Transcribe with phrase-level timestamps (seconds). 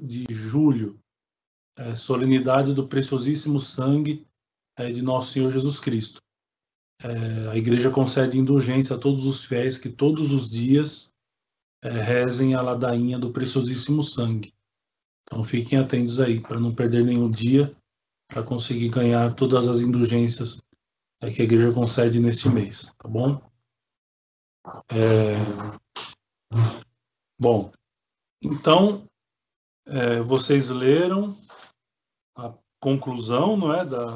[0.00, 0.98] de julho,
[1.76, 4.26] é, solenidade do preciosíssimo sangue
[4.76, 6.20] é, de nosso Senhor Jesus Cristo.
[7.02, 11.12] É, a igreja concede indulgência a todos os fiéis que todos os dias
[11.82, 14.54] é, rezem a ladainha do preciosíssimo sangue.
[15.22, 17.70] Então fiquem atentos aí para não perder nenhum dia
[18.28, 20.62] para conseguir ganhar todas as indulgências
[21.20, 23.40] é, que a igreja concede nesse mês, tá bom?
[24.92, 25.34] É...
[27.38, 27.70] Bom,
[28.42, 29.06] então
[29.86, 31.36] é, vocês leram
[32.36, 34.06] a conclusão, não é, da,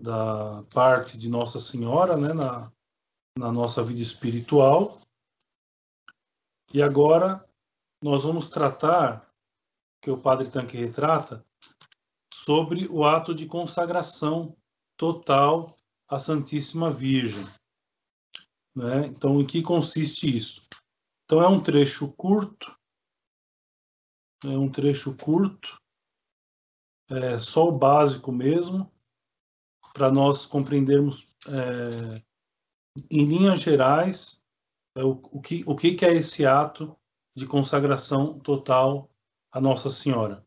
[0.00, 2.72] da parte de Nossa Senhora, né, na,
[3.38, 5.00] na nossa vida espiritual.
[6.72, 7.44] E agora
[8.02, 9.30] nós vamos tratar,
[10.02, 11.44] que o Padre Tanque retrata,
[12.32, 14.56] sobre o ato de consagração
[14.96, 15.74] total
[16.08, 17.44] à Santíssima Virgem.
[18.74, 19.06] Né?
[19.06, 20.62] Então, em que consiste isso?
[21.24, 22.76] Então, é um trecho curto,
[24.44, 25.80] é um trecho curto,
[27.08, 28.90] é só o básico mesmo,
[29.92, 32.22] para nós compreendermos é,
[33.10, 34.42] em linhas gerais
[34.96, 36.96] é, o, o, que, o que é esse ato
[37.36, 39.10] de consagração total
[39.52, 40.44] a Nossa Senhora.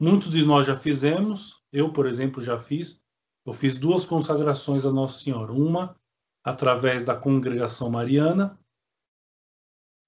[0.00, 3.02] Muitos de nós já fizemos, eu, por exemplo, já fiz.
[3.44, 5.52] Eu fiz duas consagrações a Nossa Senhora.
[5.52, 5.96] Uma
[6.44, 8.58] através da congregação mariana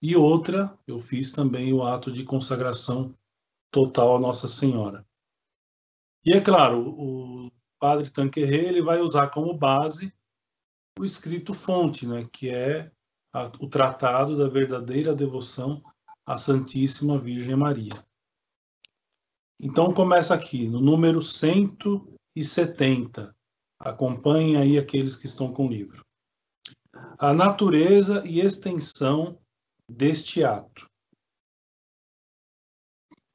[0.03, 3.17] e outra eu fiz também o ato de consagração
[3.75, 5.05] total a Nossa Senhora.
[6.25, 10.14] E é claro, o padre Tanquerê ele vai usar como base
[10.97, 12.89] o escrito fonte, né, que é
[13.33, 15.83] a, o tratado da verdadeira devoção
[16.25, 17.91] à Santíssima Virgem Maria.
[19.61, 23.34] Então começa aqui, no número 170.
[23.80, 26.06] Acompanhem aí aqueles que estão com o livro.
[27.19, 29.36] A natureza e extensão
[29.91, 30.89] deste ato.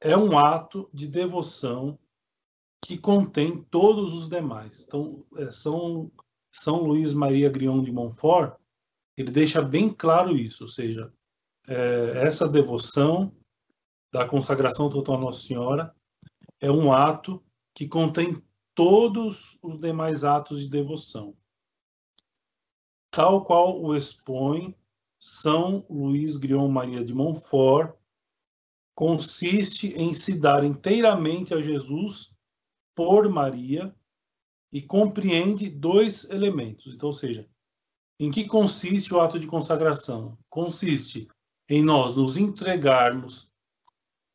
[0.00, 1.98] É um ato de devoção
[2.82, 4.84] que contém todos os demais.
[4.86, 6.10] Então, é, São,
[6.50, 8.58] São Luís Maria Grion de Montfort,
[9.16, 11.12] ele deixa bem claro isso, ou seja,
[11.68, 13.36] é, essa devoção
[14.12, 15.94] da consagração total à Nossa Senhora
[16.58, 17.42] é um ato
[17.74, 18.42] que contém
[18.74, 21.36] todos os demais atos de devoção.
[23.10, 24.74] Tal qual o expõe
[25.18, 27.94] São Luís Grion Maria de Montfort,
[29.00, 32.34] consiste em se dar inteiramente a Jesus
[32.94, 33.96] por Maria
[34.70, 36.94] e compreende dois elementos.
[36.94, 37.48] Então, ou seja,
[38.20, 40.36] em que consiste o ato de consagração?
[40.50, 41.26] Consiste
[41.66, 43.50] em nós nos entregarmos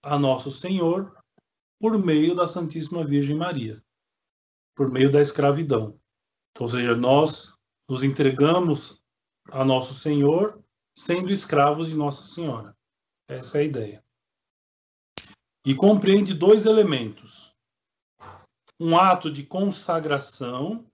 [0.01, 1.15] a nosso Senhor
[1.79, 3.79] por meio da Santíssima Virgem Maria,
[4.75, 5.99] por meio da escravidão.
[6.49, 7.55] Então, ou seja, nós
[7.87, 8.99] nos entregamos
[9.51, 10.59] a nosso Senhor
[10.97, 12.75] sendo escravos de Nossa Senhora.
[13.27, 14.04] Essa é a ideia.
[15.65, 17.51] E compreende dois elementos:
[18.79, 20.85] um ato de consagração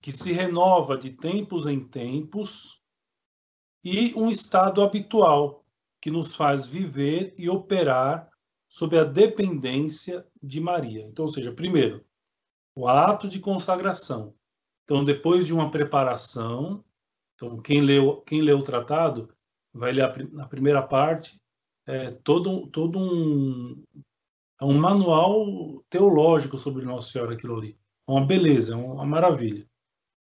[0.00, 2.80] que se renova de tempos em tempos
[3.84, 5.62] e um estado habitual
[6.00, 8.30] que nos faz viver e operar
[8.66, 11.02] sob a dependência de Maria.
[11.02, 12.02] Então, ou seja, primeiro,
[12.74, 14.34] o ato de consagração.
[14.84, 16.82] Então, depois de uma preparação,
[17.34, 19.28] então quem leu quem leu o tratado
[19.70, 21.41] vai ler a, na primeira parte
[21.86, 23.82] é, todo todo um
[24.60, 27.78] é um manual teológico sobre Nossa Senhora aquilo ali.
[28.08, 29.68] É uma beleza, é uma maravilha.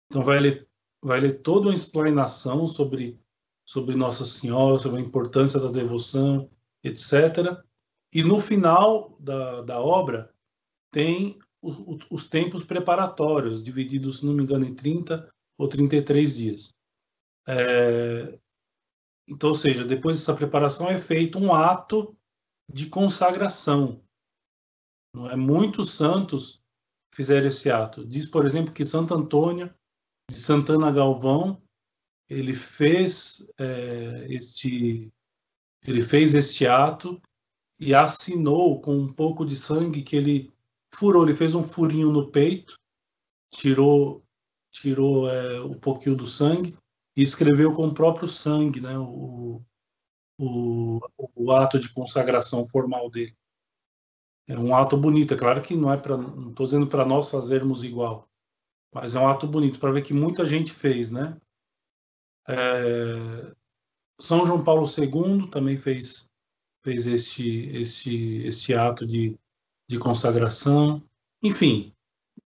[0.07, 0.69] Então vai ler
[1.03, 3.21] vai ler toda uma explanação sobre
[3.65, 6.51] sobre Nossa Senhora, sobre a importância da devoção,
[6.83, 7.63] etc.
[8.13, 10.33] E no final da, da obra
[10.91, 16.37] tem o, o, os tempos preparatórios, divididos, se não me engano, em 30 ou 33
[16.37, 16.75] dias.
[17.49, 18.39] É,
[19.29, 22.17] então, ou seja, depois dessa preparação é feito um ato
[22.73, 24.03] de consagração.
[25.15, 25.37] Não é?
[25.37, 26.63] Muitos santos
[27.13, 28.05] fizeram esse ato.
[28.05, 29.73] Diz, por exemplo, que Santo Antônio
[30.29, 31.63] de Santana Galvão
[32.29, 35.13] ele fez é, este
[35.83, 37.21] ele fez este ato
[37.79, 40.53] e assinou com um pouco de sangue que ele
[40.93, 41.25] furou.
[41.25, 42.79] Ele fez um furinho no peito,
[43.51, 44.25] tirou
[44.71, 46.77] tirou é, um pouquinho do sangue
[47.17, 49.63] e escreveu com o próprio sangue, né, o,
[50.39, 51.01] o,
[51.35, 53.37] o ato de consagração formal dele.
[54.47, 57.31] É um ato bonito, é claro que não é para, não estou dizendo para nós
[57.31, 58.29] fazermos igual,
[58.93, 61.41] mas é um ato bonito para ver que muita gente fez, né?
[62.47, 63.55] É,
[64.21, 66.29] São João Paulo II também fez
[66.85, 69.39] fez este, este, este ato de,
[69.89, 71.03] de consagração.
[71.43, 71.95] Enfim,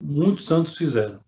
[0.01, 1.23] muitos santos fizeram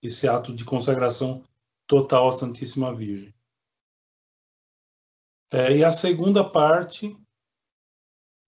[0.00, 1.44] esse ato de consagração
[1.86, 3.34] total à Santíssima Virgem.
[5.50, 7.14] É, e a segunda parte,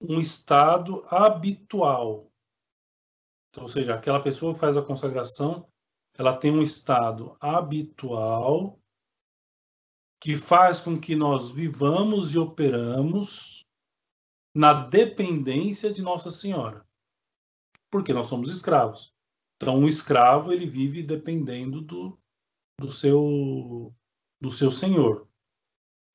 [0.03, 2.33] um estado habitual.
[3.51, 5.69] Então, ou seja, aquela pessoa que faz a consagração,
[6.17, 8.81] ela tem um estado habitual
[10.21, 13.67] que faz com que nós vivamos e operamos
[14.55, 16.87] na dependência de Nossa Senhora.
[17.91, 19.13] Porque nós somos escravos.
[19.57, 22.19] Então, um escravo, ele vive dependendo do,
[22.79, 23.95] do, seu,
[24.41, 25.29] do seu senhor.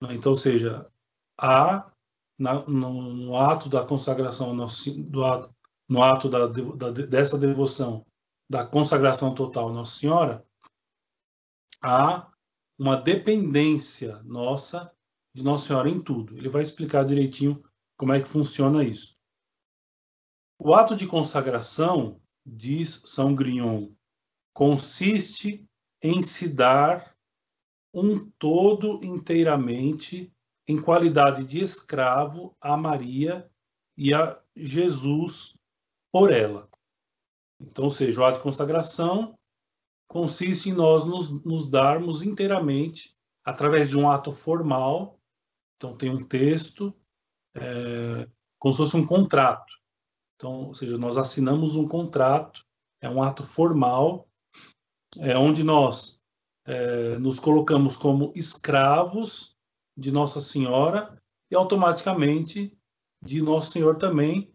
[0.10, 0.90] Então, ou seja,
[1.38, 1.92] há
[2.38, 4.68] na, no, no, ato da consagração, no,
[5.10, 5.56] do ato,
[5.90, 8.06] no ato da, da, dessa devoção,
[8.50, 10.46] da consagração total Nossa Senhora,
[11.82, 12.32] há
[12.78, 14.92] uma dependência nossa
[15.36, 16.38] de Nossa Senhora em tudo.
[16.38, 17.62] Ele vai explicar direitinho
[17.98, 19.18] como é que funciona isso.
[20.58, 23.92] O ato de consagração, diz São Grignon,
[24.54, 25.69] consiste
[26.02, 27.16] em se dar
[27.94, 30.34] um todo inteiramente
[30.68, 33.50] em qualidade de escravo a Maria
[33.98, 35.58] e a Jesus
[36.12, 36.70] por ela.
[37.60, 39.38] Então, ou seja, o ato de consagração
[40.08, 45.20] consiste em nós nos, nos darmos inteiramente através de um ato formal.
[45.76, 46.94] Então, tem um texto,
[47.56, 48.30] é,
[48.60, 49.74] como se fosse um contrato.
[50.36, 52.66] Então, ou seja, nós assinamos um contrato,
[53.02, 54.29] é um ato formal,
[55.18, 56.22] é onde nós
[56.66, 59.56] é, nos colocamos como escravos
[59.98, 61.22] de Nossa Senhora
[61.52, 62.78] e automaticamente
[63.22, 64.54] de Nosso Senhor também,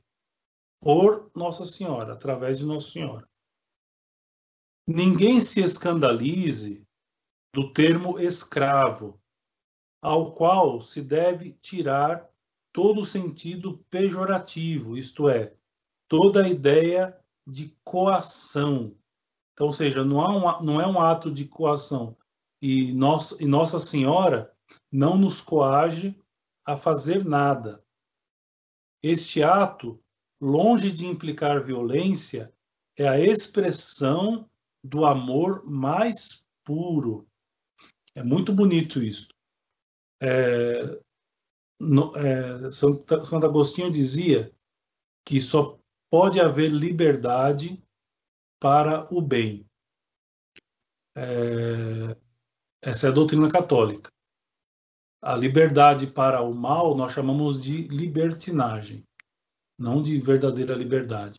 [0.81, 3.29] por Nossa Senhora, através de Nossa Senhora.
[4.87, 6.87] Ninguém se escandalize
[7.55, 9.21] do termo escravo,
[10.03, 12.29] ao qual se deve tirar
[12.73, 15.57] todo o sentido pejorativo, isto é,
[16.09, 18.95] toda a ideia de coação.
[19.55, 22.17] Então, ou seja, não, um, não é um ato de coação.
[22.61, 24.53] E, nossa, e Nossa Senhora
[24.93, 26.21] não nos coage
[26.65, 27.83] a fazer nada.
[29.03, 30.01] Este ato
[30.41, 32.53] longe de implicar violência,
[32.97, 34.49] é a expressão
[34.83, 37.27] do amor mais puro.
[38.15, 39.29] É muito bonito isso.
[40.21, 41.01] É,
[41.81, 44.53] no, é, Santo, Santo Agostinho dizia
[45.25, 45.79] que só
[46.11, 47.83] pode haver liberdade
[48.65, 49.69] para o bem.
[51.15, 52.17] É,
[52.81, 54.11] essa é a doutrina católica.
[55.21, 59.05] A liberdade para o mal nós chamamos de libertinagem
[59.79, 61.39] não de verdadeira liberdade.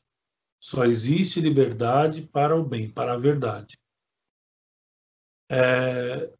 [0.61, 3.75] Só existe liberdade para o bem, para a verdade.
[5.49, 6.31] É,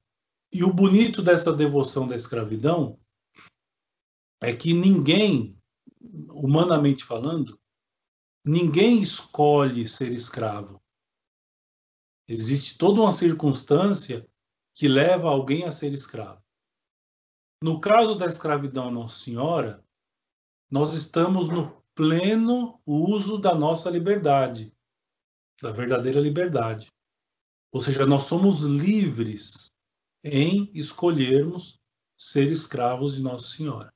[0.54, 3.00] e o bonito dessa devoção da escravidão
[4.40, 5.60] é que ninguém,
[6.30, 7.60] humanamente falando,
[8.46, 10.80] ninguém escolhe ser escravo.
[12.28, 14.28] Existe toda uma circunstância
[14.74, 16.44] que leva alguém a ser escravo.
[17.62, 19.84] No caso da escravidão Nossa Senhora,
[20.70, 24.76] nós estamos no pleno uso da nossa liberdade,
[25.62, 26.88] da verdadeira liberdade.
[27.72, 29.72] Ou seja, nós somos livres
[30.24, 31.80] em escolhermos
[32.18, 33.94] ser escravos de Nossa Senhora.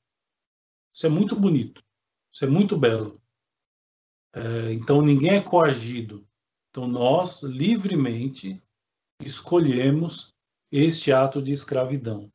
[0.94, 1.82] Isso é muito bonito,
[2.32, 3.19] isso é muito belo.
[4.34, 6.28] É, então, ninguém é coagido.
[6.70, 8.62] Então, nós livremente
[9.22, 10.36] escolhemos
[10.72, 12.32] este ato de escravidão.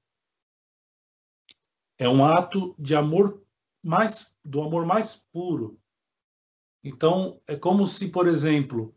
[1.99, 3.45] É um ato de amor
[3.85, 5.81] mais do amor mais puro.
[6.83, 8.95] Então, é como se, por exemplo,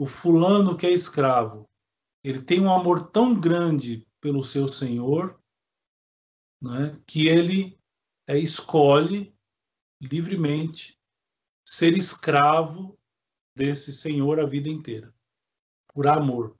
[0.00, 1.68] o fulano que é escravo,
[2.24, 5.40] ele tem um amor tão grande pelo seu senhor,
[6.62, 7.78] né, que ele
[8.26, 9.34] é, escolhe
[10.00, 10.97] livremente
[11.68, 12.98] ser escravo
[13.54, 15.14] desse senhor a vida inteira,
[15.86, 16.56] por amor.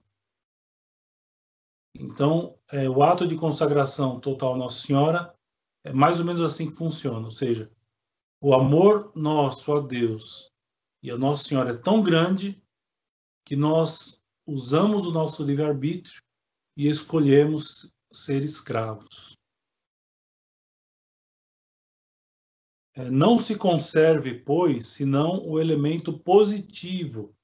[1.95, 5.35] Então, é, o ato de consagração total Nossa Senhora
[5.83, 7.71] é mais ou menos assim que funciona, ou seja,
[8.39, 10.53] o amor nosso a Deus
[11.01, 12.61] e a Nossa Senhora é tão grande
[13.43, 16.21] que nós usamos o nosso livre-arbítrio
[16.77, 19.38] e escolhemos ser escravos.
[23.09, 27.35] Não se conserve, pois, senão o elemento positivo,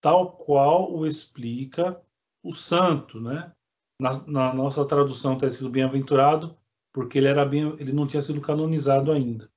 [0.00, 2.00] tal qual o explica
[2.42, 3.52] o santo, né?
[4.00, 6.56] Na, na nossa tradução está escrito bem-aventurado,
[6.92, 9.50] porque ele, era bem, ele não tinha sido canonizado ainda,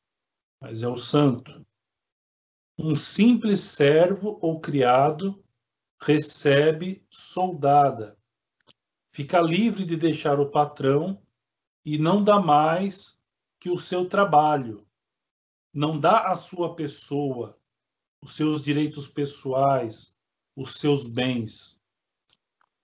[0.61, 1.65] mas é o santo.
[2.77, 5.43] Um simples servo ou criado
[6.01, 8.17] recebe soldada,
[9.11, 11.21] fica livre de deixar o patrão
[11.85, 13.19] e não dá mais
[13.59, 14.85] que o seu trabalho,
[15.73, 17.57] não dá a sua pessoa,
[18.21, 20.15] os seus direitos pessoais,
[20.55, 21.81] os seus bens.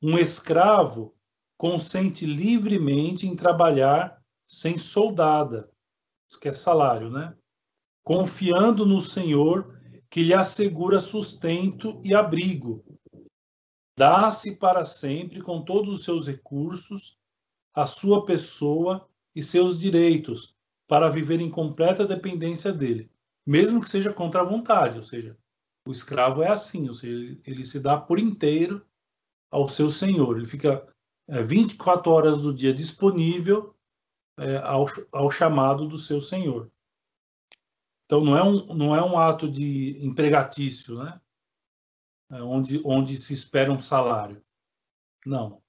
[0.02, 1.16] Um escravo
[1.58, 5.72] consente livremente em trabalhar sem soldada,
[6.28, 7.38] isso que é salário, né?
[8.04, 9.80] confiando no Senhor
[10.10, 12.84] que lhe assegura sustento e abrigo.
[13.96, 17.20] Dá-se para sempre com todos os seus recursos,
[17.74, 20.56] a sua pessoa e seus direitos,
[20.90, 23.12] para viver em completa dependência dele,
[23.46, 25.38] mesmo que seja contra a vontade, ou seja,
[25.88, 28.84] o escravo é assim, ou seja, ele se dá por inteiro
[29.52, 30.84] ao seu senhor, ele fica
[31.28, 33.76] é, 24 horas do dia disponível
[34.40, 36.72] é, ao, ao chamado do seu senhor.
[38.06, 41.22] Então não é um, não é um ato de empregatício, né?
[42.32, 44.44] É onde, onde se espera um salário.
[45.24, 45.62] Não.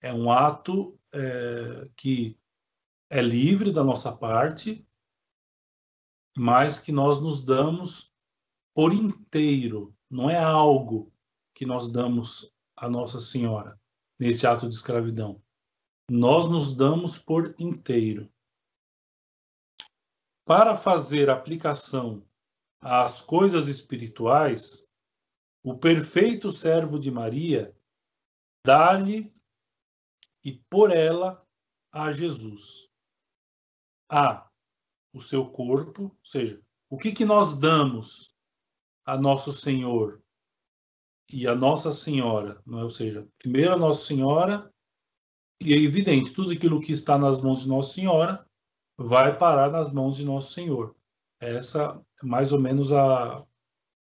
[0.00, 2.36] É um ato é, que
[3.10, 4.86] é livre da nossa parte,
[6.36, 8.14] mas que nós nos damos
[8.74, 11.12] por inteiro, não é algo
[11.54, 13.80] que nós damos a Nossa Senhora
[14.18, 15.42] nesse ato de escravidão.
[16.08, 18.32] Nós nos damos por inteiro.
[20.44, 22.24] Para fazer aplicação
[22.80, 24.86] às coisas espirituais,
[25.62, 27.76] o perfeito servo de Maria
[28.64, 29.30] dá-lhe
[30.44, 31.44] e por ela
[31.92, 32.87] a Jesus.
[34.08, 34.48] A
[35.12, 36.60] o seu corpo, ou seja,
[36.90, 38.34] o que, que nós damos
[39.04, 40.22] a Nosso Senhor
[41.30, 42.84] e a Nossa Senhora, não é?
[42.84, 44.72] ou seja, primeiro a Nossa Senhora,
[45.60, 48.46] e é evidente, tudo aquilo que está nas mãos de Nossa Senhora
[48.96, 50.94] vai parar nas mãos de Nosso Senhor.
[51.40, 53.44] Essa é mais ou menos a,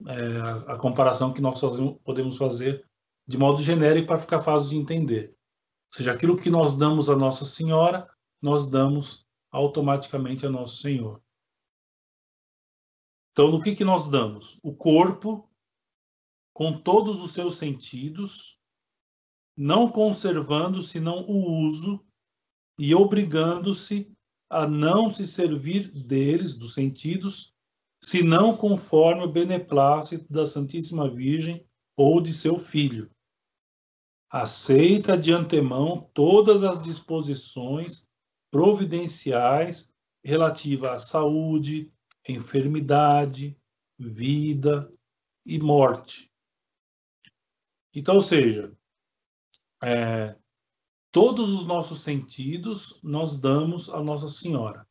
[0.07, 1.61] é, a comparação que nós
[2.03, 2.85] podemos fazer
[3.27, 5.29] de modo genérico para ficar fácil de entender.
[5.29, 8.09] Ou seja, aquilo que nós damos a Nossa Senhora,
[8.41, 9.22] nós damos
[9.53, 11.21] automaticamente a Nosso Senhor.
[13.31, 14.59] Então, no que, que nós damos?
[14.63, 15.47] O corpo,
[16.53, 18.59] com todos os seus sentidos,
[19.55, 22.03] não conservando senão o uso
[22.79, 24.11] e obrigando-se
[24.49, 27.53] a não se servir deles, dos sentidos,
[28.03, 33.09] senão conforme o beneplácito da Santíssima Virgem ou de seu filho.
[34.29, 38.07] Aceita de antemão todas as disposições
[38.53, 39.91] providenciais
[40.23, 41.91] relativas à saúde,
[42.29, 43.57] enfermidade,
[43.97, 44.93] vida
[45.43, 46.31] e morte.
[47.95, 48.71] Então, ou seja,
[49.83, 50.37] é,
[51.11, 54.87] todos os nossos sentidos nós damos a Nossa Senhora.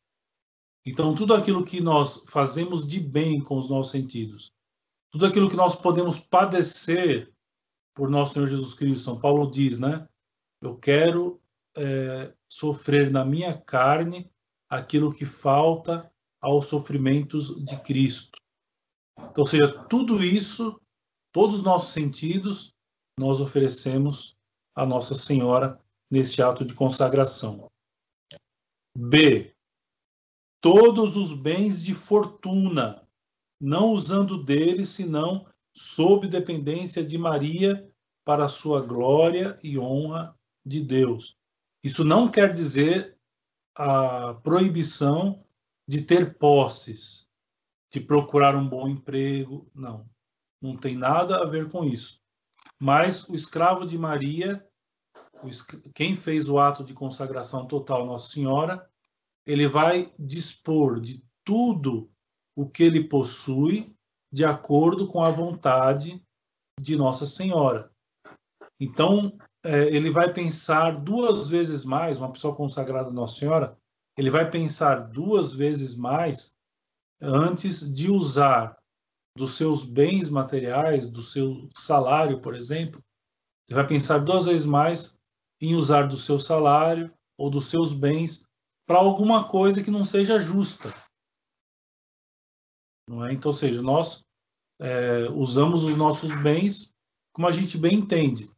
[0.85, 4.53] Então, tudo aquilo que nós fazemos de bem com os nossos sentidos,
[5.09, 7.33] tudo aquilo que nós podemos padecer
[7.95, 10.05] por nosso Senhor Jesus Cristo, São Paulo diz, né?
[10.61, 11.41] Eu quero
[11.77, 14.31] é, sofrer na minha carne
[14.69, 18.37] aquilo que falta aos sofrimentos de Cristo.
[19.17, 20.79] Então, ou seja, tudo isso,
[21.31, 22.71] todos os nossos sentidos,
[23.19, 24.37] nós oferecemos
[24.75, 25.81] a Nossa Senhora
[26.11, 27.67] neste ato de consagração.
[28.95, 29.51] B.
[30.61, 33.07] Todos os bens de fortuna,
[33.59, 37.91] não usando deles, senão sob dependência de Maria,
[38.23, 41.35] para a sua glória e honra de Deus.
[41.83, 43.17] Isso não quer dizer
[43.75, 45.43] a proibição
[45.87, 47.29] de ter posses,
[47.91, 50.09] de procurar um bom emprego, não.
[50.61, 52.21] Não tem nada a ver com isso.
[52.79, 54.65] Mas o escravo de Maria,
[55.93, 58.89] quem fez o ato de consagração total Nossa Senhora,
[59.45, 62.09] ele vai dispor de tudo
[62.55, 63.93] o que ele possui
[64.31, 66.25] de acordo com a vontade
[66.79, 67.91] de Nossa Senhora.
[68.79, 73.77] Então, é, ele vai pensar duas vezes mais, uma pessoa consagrada a Nossa Senhora,
[74.17, 76.53] ele vai pensar duas vezes mais
[77.21, 78.77] antes de usar
[79.35, 83.01] dos seus bens materiais, do seu salário, por exemplo,
[83.67, 85.17] ele vai pensar duas vezes mais
[85.61, 88.45] em usar do seu salário ou dos seus bens
[88.85, 90.93] para alguma coisa que não seja justa.
[93.09, 93.33] Não é?
[93.33, 94.23] Então, ou seja, nós
[94.79, 96.93] é, usamos os nossos bens
[97.33, 98.49] como a gente bem entende.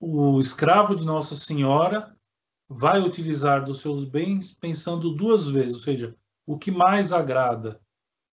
[0.00, 2.16] O escravo de Nossa Senhora
[2.68, 7.80] vai utilizar dos seus bens pensando duas vezes, ou seja, o que mais agrada,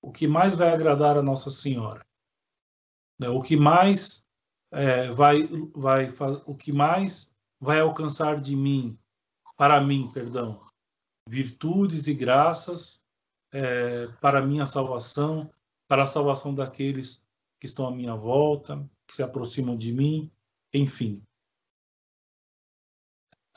[0.03, 2.07] o que mais vai agradar a Nossa Senhora,
[3.19, 3.29] né?
[3.29, 4.27] o que mais
[4.71, 6.12] é, vai, vai,
[6.47, 8.97] o que mais vai alcançar de mim,
[9.57, 10.65] para mim, perdão,
[11.29, 13.03] virtudes e graças
[13.53, 15.50] é, para minha salvação,
[15.88, 17.27] para a salvação daqueles
[17.59, 20.31] que estão à minha volta, que se aproximam de mim,
[20.73, 21.23] enfim.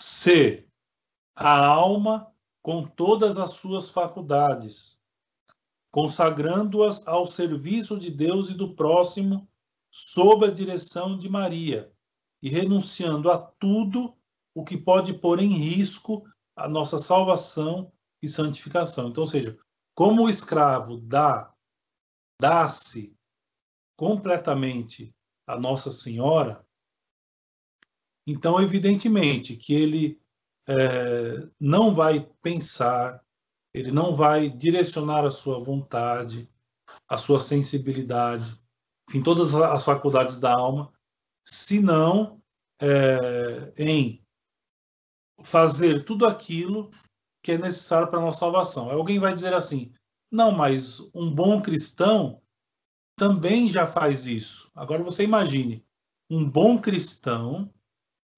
[0.01, 0.67] C.
[1.35, 4.99] A alma com todas as suas faculdades,
[5.91, 9.47] consagrando-as ao serviço de Deus e do próximo,
[9.89, 11.91] sob a direção de Maria,
[12.41, 14.15] e renunciando a tudo
[14.55, 16.23] o que pode pôr em risco
[16.55, 17.91] a nossa salvação
[18.21, 19.09] e santificação.
[19.09, 19.57] Então, ou seja,
[19.95, 21.53] como o escravo dá,
[22.39, 23.15] dá-se
[23.95, 25.13] completamente
[25.45, 26.65] a Nossa Senhora,
[28.31, 30.19] então, evidentemente, que ele
[30.67, 33.23] é, não vai pensar,
[33.73, 36.49] ele não vai direcionar a sua vontade,
[37.07, 38.59] a sua sensibilidade,
[39.09, 40.91] enfim, todas as faculdades da alma,
[41.45, 42.41] senão
[42.81, 44.23] é, em
[45.41, 46.89] fazer tudo aquilo
[47.43, 48.89] que é necessário para a nossa salvação.
[48.89, 49.91] Alguém vai dizer assim:
[50.31, 52.41] não, mas um bom cristão
[53.17, 54.71] também já faz isso.
[54.75, 55.85] Agora você imagine
[56.29, 57.71] um bom cristão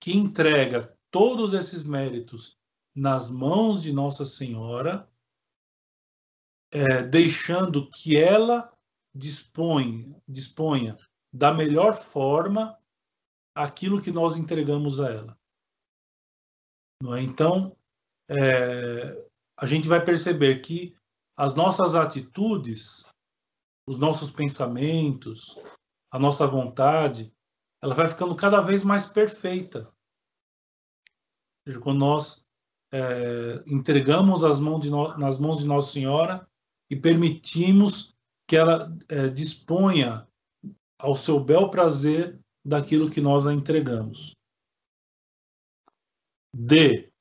[0.03, 2.59] que entrega todos esses méritos
[2.93, 5.09] nas mãos de Nossa Senhora,
[6.73, 8.69] é, deixando que ela
[9.15, 10.97] dispõe, disponha
[11.33, 12.77] da melhor forma
[13.55, 15.39] aquilo que nós entregamos a ela.
[17.15, 17.21] É?
[17.21, 17.73] Então,
[18.29, 20.97] é, a gente vai perceber que
[21.37, 23.09] as nossas atitudes,
[23.87, 25.57] os nossos pensamentos,
[26.11, 27.33] a nossa vontade,
[27.81, 29.92] ela vai ficando cada vez mais perfeita
[31.67, 32.45] seja, quando nós
[32.91, 36.47] é, entregamos as mãos no, nas mãos de Nossa Senhora
[36.89, 38.15] e permitimos
[38.47, 40.27] que ela é, disponha
[40.99, 44.35] ao seu bel prazer daquilo que nós a entregamos.
[46.55, 47.11] D.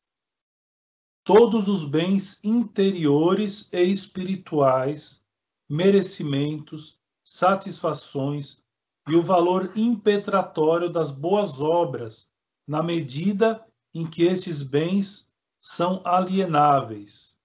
[1.24, 5.22] Todos os bens interiores e espirituais,
[5.70, 8.62] merecimentos, satisfações
[9.08, 12.28] e o valor impetratório das boas obras,
[12.68, 15.30] na medida em que estes bens
[15.60, 17.38] são alienáveis.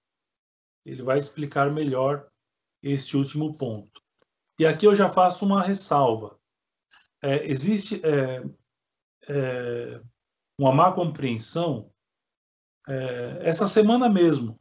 [0.84, 2.28] Ele vai explicar melhor
[2.82, 4.02] este último ponto.
[4.58, 6.38] E aqui eu já faço uma ressalva.
[7.22, 8.42] É, existe é,
[9.28, 10.00] é,
[10.58, 11.92] uma má compreensão.
[12.88, 14.58] É, essa semana mesmo,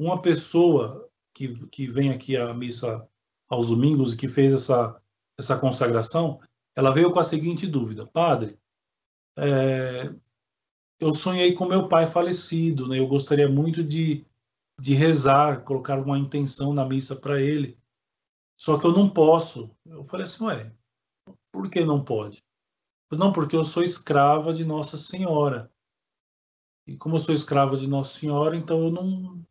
[0.00, 3.08] uma pessoa que, que vem aqui à missa
[3.48, 5.00] aos domingos e que fez essa,
[5.38, 6.40] essa consagração,
[6.74, 8.58] ela veio com a seguinte dúvida: Padre,
[9.36, 10.08] é,
[11.04, 12.98] eu sonhei com meu pai falecido, né?
[12.98, 14.24] Eu gostaria muito de,
[14.80, 17.78] de rezar, colocar uma intenção na missa para ele.
[18.56, 19.70] Só que eu não posso.
[19.84, 20.72] Eu falei assim, ué,
[21.52, 22.44] por que não pode?
[23.10, 25.70] Não, porque eu sou escrava de Nossa Senhora.
[26.86, 29.44] E como eu sou escrava de Nossa Senhora, então eu não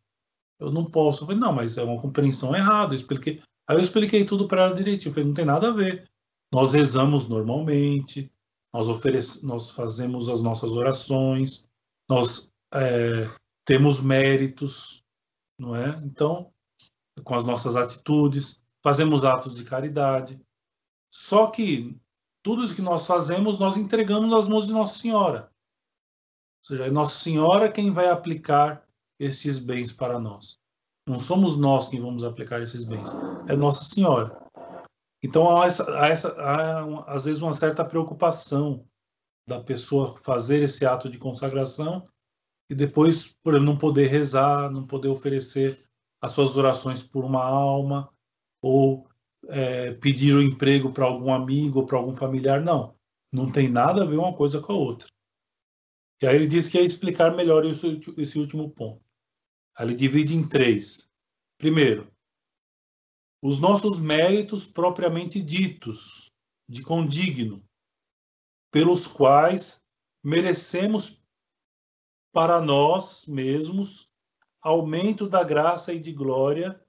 [0.62, 1.22] eu não posso.
[1.22, 2.94] Eu falei, não, mas é uma compreensão errada.
[2.94, 3.42] Eu expliquei.
[3.66, 5.10] Aí eu expliquei tudo para ela direitinho.
[5.10, 6.08] Eu falei, não tem nada a ver.
[6.52, 8.30] Nós rezamos normalmente,
[8.72, 11.68] nós, nós fazemos as nossas orações,
[12.08, 13.28] nós é,
[13.64, 15.04] temos méritos,
[15.58, 16.00] não é?
[16.04, 16.52] Então,
[17.22, 20.40] com as nossas atitudes, fazemos atos de caridade.
[21.12, 21.96] Só que
[22.42, 25.52] tudo isso que nós fazemos, nós entregamos nas mãos de Nossa Senhora.
[26.62, 28.86] Ou seja, é Nossa Senhora quem vai aplicar
[29.18, 30.58] esses bens para nós.
[31.06, 33.10] Não somos nós quem vamos aplicar esses bens,
[33.48, 34.41] é Nossa Senhora.
[35.22, 38.86] Então, há, essa, há, essa, há às vezes uma certa preocupação
[39.46, 42.04] da pessoa fazer esse ato de consagração
[42.68, 45.78] e depois, por não poder rezar, não poder oferecer
[46.20, 48.12] as suas orações por uma alma
[48.60, 49.08] ou
[49.48, 52.60] é, pedir o um emprego para algum amigo ou para algum familiar.
[52.60, 52.96] Não,
[53.32, 55.08] não tem nada a ver uma coisa com a outra.
[56.20, 59.02] E aí ele diz que ia explicar melhor esse, esse último ponto.
[59.76, 61.08] Aí ele divide em três.
[61.58, 62.11] Primeiro,
[63.44, 66.32] os nossos méritos propriamente ditos,
[66.68, 67.68] de condigno,
[68.70, 69.82] pelos quais
[70.22, 71.20] merecemos
[72.32, 74.08] para nós mesmos
[74.60, 76.80] aumento da graça e de glória,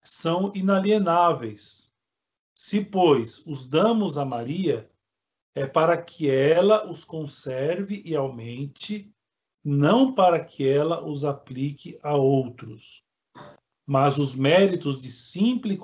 [0.00, 1.92] são inalienáveis.
[2.56, 4.88] Se, pois, os damos a Maria,
[5.56, 9.12] é para que ela os conserve e aumente,
[9.64, 13.01] não para que ela os aplique a outros
[13.86, 15.78] mas os méritos de simples,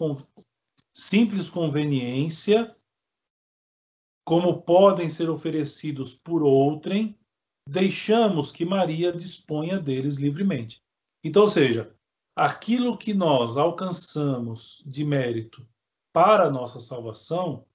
[1.51, 2.77] conveniência,
[4.25, 7.19] como podem ser oferecidos por outrem,
[7.67, 10.83] deixamos que Maria disponha deles livremente.
[11.23, 11.95] Então, ou seja,
[12.35, 15.67] aquilo que nós alcançamos de mérito
[16.13, 17.67] para a nossa salvação,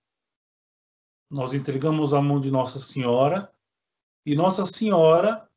[1.30, 3.52] nós entregamos à mão de Nossa Senhora
[4.26, 5.50] e Nossa Senhora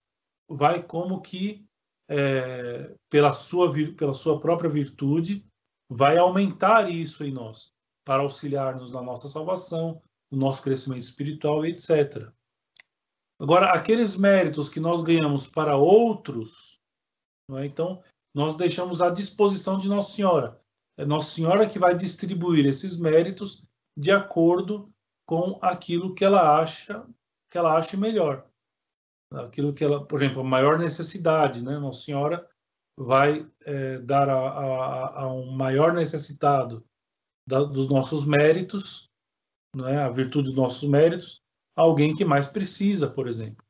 [0.48, 1.65] vai como que
[2.08, 5.46] é, pela, sua, pela sua própria virtude,
[5.88, 7.72] vai aumentar isso em nós,
[8.04, 12.30] para auxiliar-nos na nossa salvação, no nosso crescimento espiritual, etc.
[13.38, 16.80] Agora, aqueles méritos que nós ganhamos para outros,
[17.52, 17.66] é?
[17.66, 18.02] então,
[18.34, 20.60] nós deixamos à disposição de Nossa Senhora.
[20.98, 23.64] É Nossa Senhora que vai distribuir esses méritos
[23.96, 24.90] de acordo
[25.26, 27.06] com aquilo que ela acha
[27.50, 28.48] que ela ache melhor
[29.32, 31.78] aquilo que ela, por exemplo, a maior necessidade, né?
[31.78, 32.48] Nossa Senhora
[32.98, 36.84] vai é, dar a, a, a, um maior necessitado
[37.46, 39.10] da, dos nossos méritos,
[39.84, 41.42] é, a virtude dos nossos méritos,
[41.76, 43.64] alguém que mais precisa, por exemplo.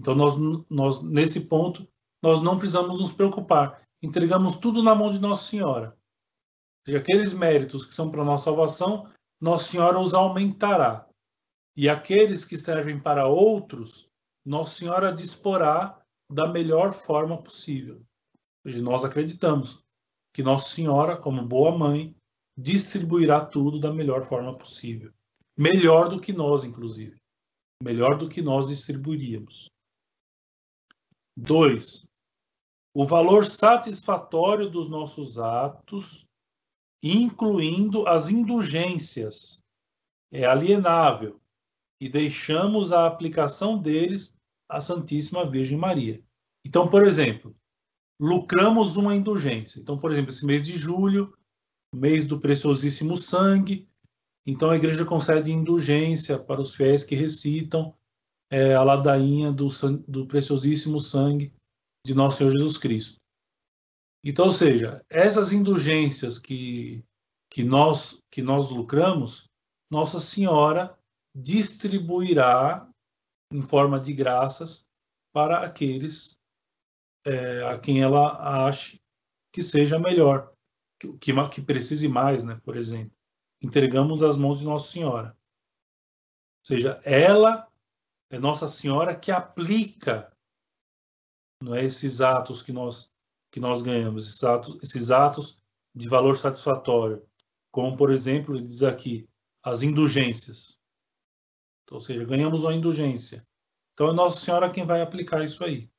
[0.00, 0.34] Então, nós,
[0.68, 1.88] nós, nesse ponto,
[2.22, 3.82] nós não precisamos nos preocupar.
[4.02, 5.96] Entregamos tudo na mão de Nossa Senhora.
[6.86, 9.08] E aqueles méritos que são para nossa salvação,
[9.40, 11.08] Nossa Senhora os aumentará.
[11.76, 14.08] E aqueles que servem para outros,
[14.44, 18.04] Nossa Senhora disporá da melhor forma possível.
[18.64, 19.84] Nós acreditamos
[20.32, 22.14] que Nossa Senhora, como boa mãe,
[22.56, 25.12] distribuirá tudo da melhor forma possível.
[25.56, 27.16] Melhor do que nós, inclusive.
[27.82, 29.70] Melhor do que nós distribuiríamos.
[31.36, 32.08] Dois,
[32.92, 36.26] o valor satisfatório dos nossos atos,
[37.02, 39.62] incluindo as indulgências,
[40.32, 41.40] é alienável
[42.00, 44.36] e deixamos a aplicação deles
[44.68, 46.22] à Santíssima Virgem Maria.
[46.64, 47.54] Então, por exemplo,
[48.18, 49.80] lucramos uma indulgência.
[49.80, 51.36] Então, por exemplo, esse mês de julho,
[51.94, 53.88] mês do preciosíssimo sangue,
[54.46, 57.94] então a igreja concede indulgência para os fiéis que recitam
[58.50, 59.68] é, a ladainha do,
[60.06, 61.52] do preciosíssimo sangue
[62.04, 63.20] de nosso Senhor Jesus Cristo.
[64.22, 67.04] Então, ou seja, essas indulgências que,
[67.50, 69.50] que, nós, que nós lucramos,
[69.90, 70.98] Nossa Senhora
[71.34, 72.88] distribuirá
[73.50, 74.86] em forma de graças
[75.32, 76.38] para aqueles
[77.26, 79.00] é, a quem ela ache
[79.52, 80.50] que seja melhor,
[80.98, 82.60] que, que, que precise mais, né?
[82.64, 83.16] Por exemplo,
[83.62, 85.28] entregamos as mãos de Nossa Senhora.
[85.28, 87.70] Ou seja, ela
[88.30, 90.32] é Nossa Senhora que aplica
[91.62, 93.12] não é, esses atos que nós
[93.50, 95.62] que nós ganhamos, esses atos, esses atos
[95.94, 97.24] de valor satisfatório,
[97.70, 99.28] como por exemplo, ele diz aqui,
[99.62, 100.80] as indulgências.
[101.90, 103.46] Ou seja, ganhamos uma indulgência.
[103.92, 105.90] Então é Nossa Senhora quem vai aplicar isso aí.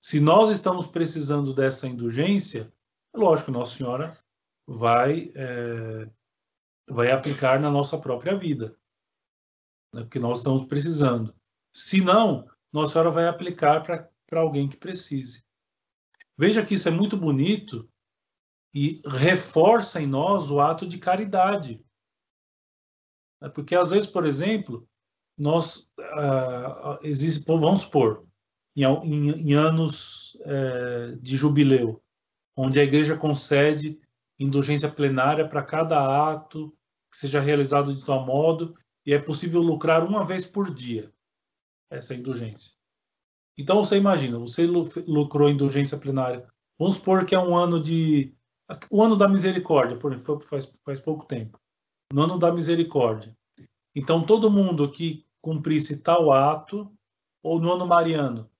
[0.00, 2.72] Se nós estamos precisando dessa indulgência,
[3.14, 4.16] é lógico, Nossa Senhora
[4.66, 6.10] vai, é,
[6.88, 8.78] vai aplicar na nossa própria vida,
[9.92, 11.34] né, porque nós estamos precisando.
[11.72, 15.46] Se não, Nossa Senhora vai aplicar para alguém que precise.
[16.36, 17.90] Veja que isso é muito bonito
[18.74, 21.82] e reforça em nós o ato de caridade.
[23.40, 24.88] Né, porque às vezes, por exemplo,
[25.36, 28.26] nós uh, existe, vamos supor,
[28.76, 32.02] em, em, em anos é, de jubileu,
[32.54, 33.98] onde a igreja concede
[34.38, 36.70] indulgência plenária para cada ato
[37.10, 41.10] que seja realizado de tal modo e é possível lucrar uma vez por dia
[41.90, 42.76] essa indulgência.
[43.56, 46.46] Então você imagina, você lucrou indulgência plenária.
[46.78, 48.34] Vamos supor que é um ano de
[48.90, 51.58] o ano da misericórdia, por exemplo, faz, faz pouco tempo.
[52.12, 53.34] No ano da misericórdia.
[53.94, 56.92] Então todo mundo que cumprisse tal ato,
[57.40, 58.50] ou no ano mariano,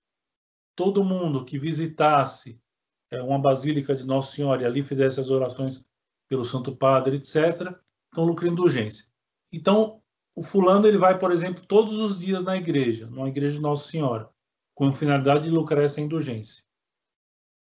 [0.77, 2.62] todo mundo que visitasse
[3.11, 5.85] é, uma basílica de Nossa Senhora e ali fizesse as orações
[6.29, 9.11] pelo Santo Padre, etc., estão lucrando indulgência.
[9.53, 10.01] Então,
[10.33, 13.88] o fulano ele vai, por exemplo, todos os dias na igreja, numa igreja de Nossa
[13.90, 14.31] Senhora,
[14.72, 16.64] com a finalidade de lucrar essa indulgência.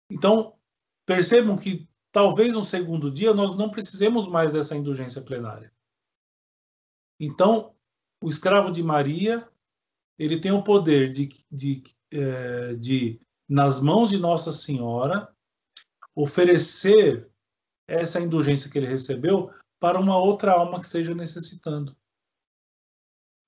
[0.10, 0.58] Então,
[1.06, 5.72] percebam que talvez no segundo dia nós não precisemos mais dessa indulgência plenária.
[7.20, 7.76] Então,
[8.24, 9.46] o escravo de Maria,
[10.18, 15.36] ele tem o poder de, de é, de, nas mãos de Nossa Senhora,
[16.16, 17.30] oferecer
[17.86, 21.98] essa indulgência que ele recebeu para uma outra alma que esteja necessitando.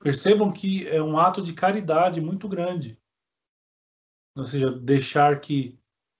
[0.02, 3.00] Percebam que é um ato de caridade muito grande.
[4.36, 5.80] Ou seja, deixar que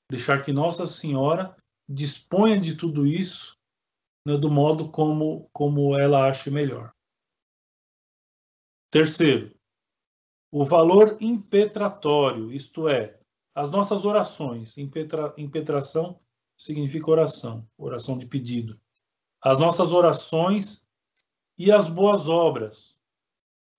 [0.10, 1.58] deixar que Nossa Senhora
[1.90, 3.58] disponha de tudo isso
[4.26, 6.95] né, do modo como como ela acha melhor.
[8.96, 9.54] Terceiro,
[10.50, 13.20] o valor impetratório, isto é,
[13.54, 14.78] as nossas orações.
[14.78, 16.18] Impetra, impetração
[16.56, 18.80] significa oração, oração de pedido.
[19.42, 20.88] As nossas orações
[21.58, 23.02] e as boas obras,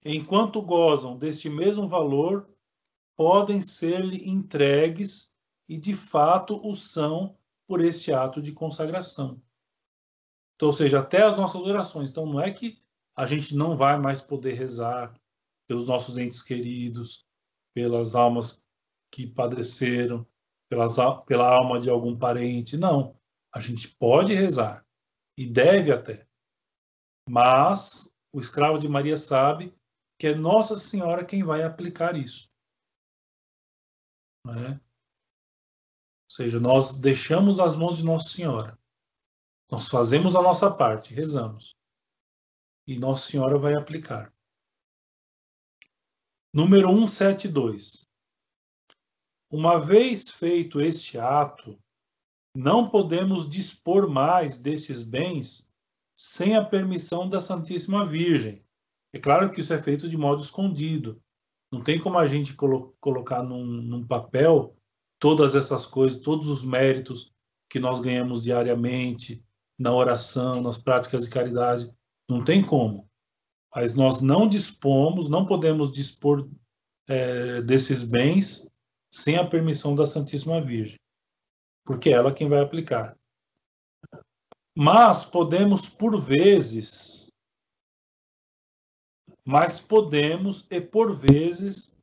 [0.05, 2.47] enquanto gozam deste mesmo valor,
[3.17, 5.33] podem ser-lhe entregues
[5.67, 9.41] e de fato o são por este ato de consagração.
[10.57, 12.11] Então, ou seja, até as nossas orações.
[12.11, 12.85] Então, não é que
[13.17, 15.19] a gente não vai mais poder rezar,
[15.67, 17.27] pelos nossos entes queridos,
[17.75, 18.65] pelas almas
[19.11, 20.27] que padeceram,
[20.69, 22.77] pelas, pela alma de algum parente.
[22.77, 23.19] Não.
[23.53, 24.87] A gente pode rezar
[25.37, 26.27] e deve até.
[27.29, 29.75] Mas o escravo de Maria sabe
[30.19, 32.51] que é Nossa Senhora quem vai aplicar isso.
[34.49, 34.73] É?
[34.73, 34.81] Ou
[36.31, 38.79] seja, nós deixamos as mãos de Nossa Senhora.
[39.71, 41.77] Nós fazemos a nossa parte, rezamos.
[42.87, 44.33] E Nossa Senhora vai aplicar.
[46.53, 48.07] Número 172.
[49.51, 51.79] Uma vez feito este ato,
[52.55, 55.71] não podemos dispor mais destes bens
[56.15, 58.65] sem a permissão da Santíssima Virgem.
[59.13, 61.23] É claro que isso é feito de modo escondido.
[61.71, 64.75] Não tem como a gente colo colocar num, num papel
[65.19, 67.33] todas essas coisas, todos os méritos
[67.69, 69.45] que nós ganhamos diariamente
[69.79, 71.95] na oração, nas práticas de caridade.
[72.29, 73.09] Não tem como.
[73.75, 76.49] Mas nós não dispomos, não podemos dispor
[77.07, 78.71] é, desses bens
[79.13, 80.99] sem a permissão da Santíssima Virgem,
[81.85, 83.17] porque é ela quem vai aplicar.
[84.77, 87.31] Mas podemos, por vezes,
[89.45, 91.95] mas podemos e por vezes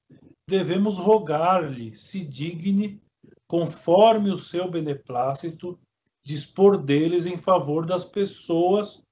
[0.47, 3.01] devemos rogar-lhe se digne,
[3.47, 5.79] conforme o seu beneplácito,
[6.23, 9.03] dispor deles em favor das pessoas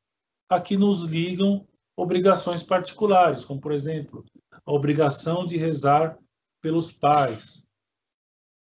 [0.52, 4.26] a que nos ligam obrigações particulares, como, por exemplo,
[4.66, 6.20] a obrigação de rezar
[6.62, 7.66] pelos pais.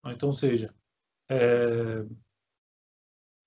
[0.07, 0.73] Então, seja,
[1.29, 2.07] é,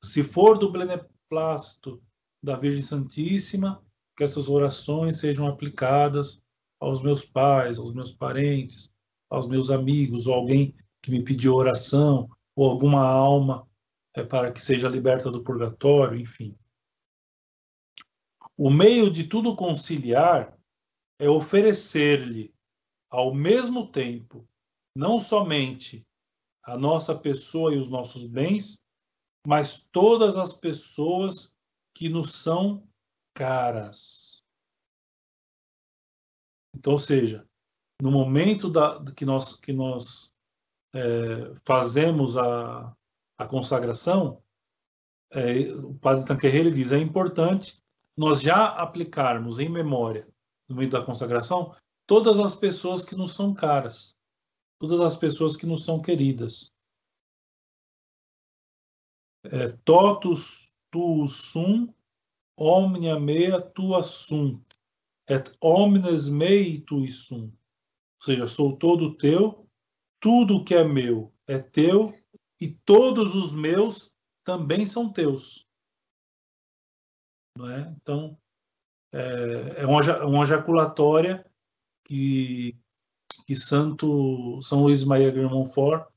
[0.03, 2.03] se for do beneplácito
[2.43, 3.81] da Virgem Santíssima,
[4.17, 6.43] que essas orações sejam aplicadas
[6.81, 8.91] aos meus pais, aos meus parentes,
[9.29, 12.27] aos meus amigos, ou alguém que me pediu oração,
[12.57, 13.65] ou alguma alma
[14.13, 16.53] é, para que seja liberta do purgatório, enfim.
[18.57, 20.57] O meio de tudo conciliar
[21.19, 22.53] é oferecer-lhe,
[23.09, 24.47] ao mesmo tempo,
[24.95, 26.05] não somente
[26.63, 28.79] a nossa pessoa e os nossos bens,
[29.45, 31.55] mas todas as pessoas
[31.95, 32.87] que nos são
[33.33, 34.43] caras.
[36.75, 37.47] Então, ou seja,
[38.01, 40.33] no momento da, que nós, que nós
[40.93, 42.95] é, fazemos a,
[43.37, 44.41] a consagração,
[45.31, 47.82] é, o padre Tanquerre diz, é importante
[48.15, 50.27] nós já aplicarmos em memória,
[50.67, 54.17] no meio da consagração, todas as pessoas que nos são caras,
[54.79, 56.71] todas as pessoas que nos são queridas.
[59.45, 61.93] É, totus tu sum,
[62.57, 64.61] omnia mea tua sum,
[65.27, 67.45] et omnes mei tui sum.
[67.45, 69.67] Ou seja, sou todo teu,
[70.19, 72.13] tudo que é meu é teu,
[72.61, 75.67] e todos os meus também são teus.
[77.57, 77.93] Não é?
[78.01, 78.37] Então,
[79.11, 81.45] é, é uma, uma ejaculatória
[82.03, 82.77] que,
[83.45, 86.11] que Santo São Luís Maria de Montfort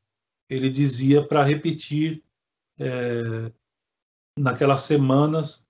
[0.48, 2.24] ele dizia para repetir
[2.78, 3.52] é,
[4.38, 5.68] naquelas semanas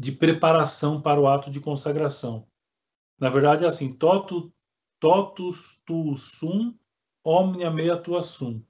[0.00, 2.46] de preparação para o ato de consagração.
[3.18, 4.52] Na verdade, é assim, totu,
[4.98, 6.76] totus tu sum,
[7.24, 8.62] omnia mea tua sum.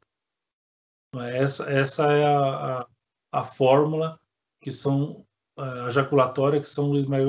[1.14, 2.88] Essa, essa é a, a,
[3.32, 4.20] a fórmula
[4.60, 5.26] que são
[5.56, 7.26] a jaculatória que São Luís Maria,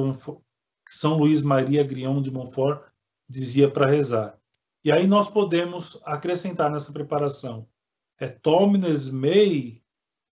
[0.87, 2.91] São Luís Maria de Montfort
[3.29, 4.39] dizia para rezar.
[4.83, 7.67] E aí nós podemos acrescentar nessa preparação
[8.17, 9.83] é tomines mei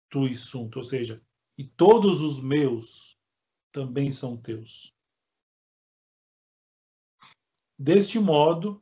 [0.09, 1.21] tui sunt, ou seja,
[1.57, 3.17] e todos os meus
[3.71, 4.95] também são teus.
[7.77, 8.81] Deste modo,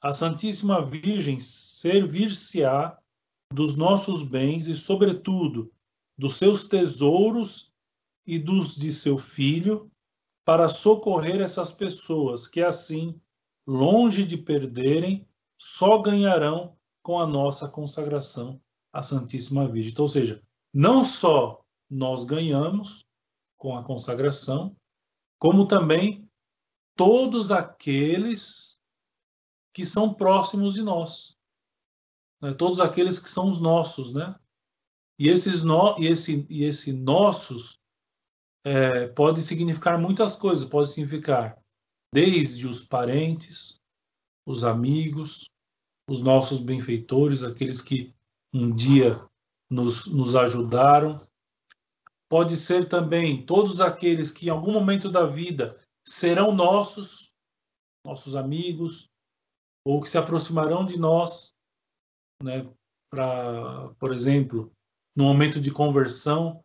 [0.00, 2.98] a Santíssima Virgem servir-se-á
[3.52, 5.70] dos nossos bens e, sobretudo,
[6.20, 7.72] dos seus tesouros
[8.26, 9.90] e dos de seu filho,
[10.44, 13.18] para socorrer essas pessoas que, assim,
[13.66, 15.26] longe de perderem,
[15.58, 18.60] só ganharão com a nossa consagração
[18.92, 19.92] à Santíssima Virgem.
[19.92, 23.06] Então, ou seja, não só nós ganhamos
[23.56, 24.76] com a consagração,
[25.38, 26.28] como também
[26.94, 28.78] todos aqueles
[29.72, 31.38] que são próximos de nós,
[32.42, 32.52] né?
[32.52, 34.38] todos aqueles que são os nossos, né?
[35.20, 37.78] E, esses no, e, esse, e esse nossos
[38.64, 40.66] é, pode significar muitas coisas.
[40.66, 41.62] Pode significar
[42.10, 43.78] desde os parentes,
[44.46, 45.44] os amigos,
[46.08, 48.14] os nossos benfeitores, aqueles que
[48.50, 49.22] um dia
[49.70, 51.20] nos, nos ajudaram.
[52.26, 57.30] Pode ser também todos aqueles que em algum momento da vida serão nossos,
[58.06, 59.10] nossos amigos,
[59.84, 61.54] ou que se aproximarão de nós,
[62.42, 62.66] né,
[63.10, 64.72] para, por exemplo,
[65.14, 66.64] no momento de conversão,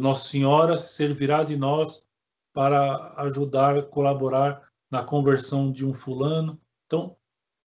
[0.00, 2.06] Nossa Senhora se servirá de nós
[2.52, 6.60] para ajudar, colaborar na conversão de um fulano.
[6.86, 7.16] Então,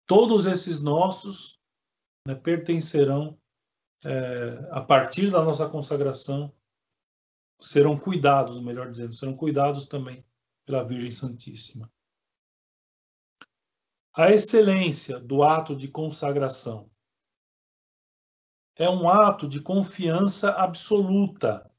[0.06, 1.60] todos esses nossos
[2.26, 3.38] né, pertencerão,
[4.04, 6.52] é, a partir da nossa consagração,
[7.60, 10.24] serão cuidados, melhor dizendo, serão cuidados também
[10.66, 11.90] pela Virgem Santíssima.
[14.14, 16.90] A excelência do ato de consagração
[18.76, 21.70] é um ato de confiança absoluta.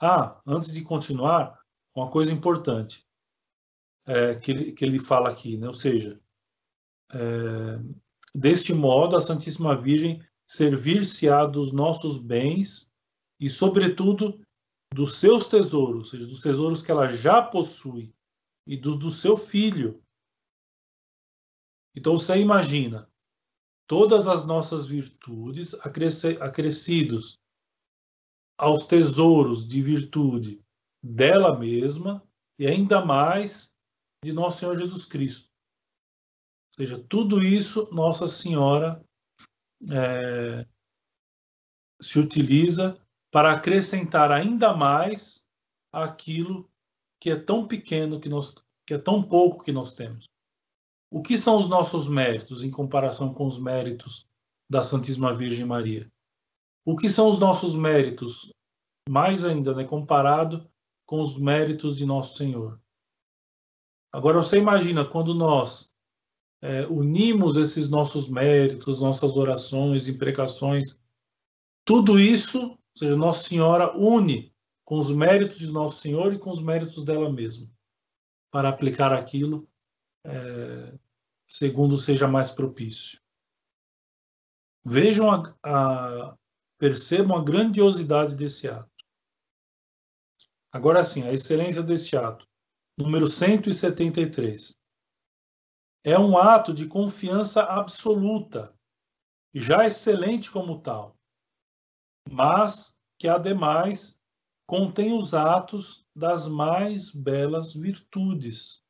[0.00, 1.60] Ah, antes de continuar,
[1.94, 3.06] uma coisa importante
[4.06, 5.66] é, que, ele, que ele fala aqui, né?
[5.66, 6.20] ou seja,
[7.12, 7.18] é,
[8.34, 12.92] deste modo a Santíssima Virgem servir-se-á dos nossos bens
[13.40, 14.40] e, sobretudo,
[14.94, 18.14] dos seus tesouros, ou seja, dos tesouros que ela já possui
[18.66, 20.02] e dos do seu filho.
[21.94, 23.10] Então você imagina
[23.88, 25.74] todas as nossas virtudes
[26.40, 27.40] acrescidos
[28.58, 30.62] aos tesouros de virtude
[31.02, 32.22] dela mesma
[32.58, 33.74] e ainda mais
[34.22, 35.48] de nosso Senhor Jesus Cristo.
[36.68, 39.02] Ou seja, tudo isso Nossa Senhora
[39.90, 40.66] é,
[42.00, 42.94] se utiliza
[43.32, 45.46] para acrescentar ainda mais
[45.92, 46.70] aquilo
[47.20, 48.54] que é tão pequeno que nós
[48.86, 50.24] que é tão pouco que nós temos.
[51.10, 54.28] O que são os nossos méritos em comparação com os méritos
[54.68, 56.10] da Santíssima Virgem Maria?
[56.84, 58.52] O que são os nossos méritos,
[59.08, 60.70] mais ainda, né, comparado
[61.06, 62.80] com os méritos de nosso Senhor?
[64.12, 65.90] Agora você imagina quando nós
[66.60, 71.00] é, unimos esses nossos méritos, nossas orações, imprecações,
[71.84, 74.52] tudo isso seja, Nossa Senhora une
[74.84, 77.70] com os méritos de Nosso Senhor e com os méritos dela mesma,
[78.50, 79.68] para aplicar aquilo
[80.24, 80.67] é,
[81.58, 83.20] segundo seja mais propício.
[84.86, 86.38] Vejam a, a,
[86.78, 88.90] percebam a grandiosidade desse ato.
[90.72, 92.46] Agora sim, a excelência deste ato.
[92.96, 94.76] Número 173.
[96.04, 98.74] É um ato de confiança absoluta,
[99.54, 101.18] já excelente como tal
[102.30, 104.18] mas que, ademais,
[104.66, 108.84] contém os atos das mais belas virtudes.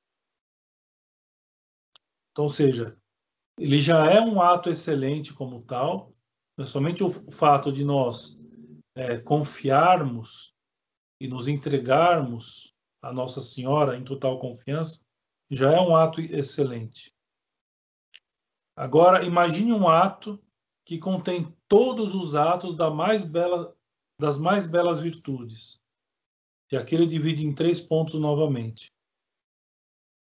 [2.38, 2.96] Então, ou seja,
[3.59, 6.14] ele já é um ato excelente como tal,
[6.64, 8.40] somente o fato de nós
[8.94, 10.55] é, confiarmos
[11.20, 12.72] e nos entregarmos
[13.03, 15.05] a Nossa Senhora em total confiança
[15.51, 17.12] já é um ato excelente.
[18.77, 20.40] Agora, imagine um ato
[20.87, 23.77] que contém todos os atos da mais bela,
[24.16, 25.83] das mais belas virtudes.
[26.70, 28.92] E aqui ele divide em três pontos novamente.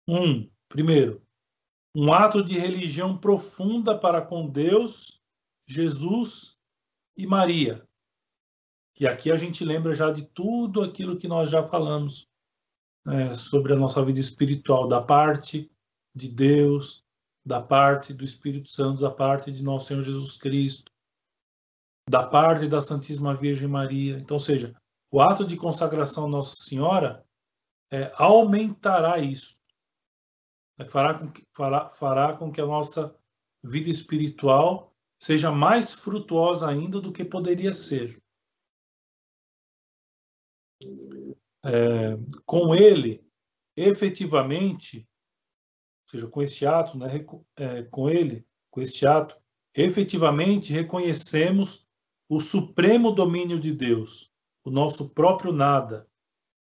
[0.08, 1.25] Um, primeiro,
[1.98, 5.18] um ato de religião profunda para com Deus,
[5.66, 6.58] Jesus
[7.16, 7.88] e Maria.
[9.00, 12.28] E aqui a gente lembra já de tudo aquilo que nós já falamos
[13.02, 15.72] né, sobre a nossa vida espiritual, da parte
[16.14, 17.02] de Deus,
[17.42, 20.92] da parte do Espírito Santo, da parte de nosso Senhor Jesus Cristo,
[22.10, 24.18] da parte da Santíssima Virgem Maria.
[24.18, 24.74] Então, ou seja,
[25.10, 27.24] o ato de consagração Nossa Senhora
[27.90, 29.56] é, aumentará isso.
[30.78, 33.18] É, fará, com que, fará, fará com que a nossa
[33.62, 38.22] vida espiritual seja mais frutuosa ainda do que poderia ser.
[41.64, 43.26] É, com ele,
[43.74, 45.08] efetivamente,
[46.04, 47.08] ou seja, com este ato, né,
[47.56, 49.36] é, com ele, com este ato,
[49.74, 51.86] efetivamente reconhecemos
[52.28, 54.30] o supremo domínio de Deus,
[54.64, 56.08] o nosso próprio nada,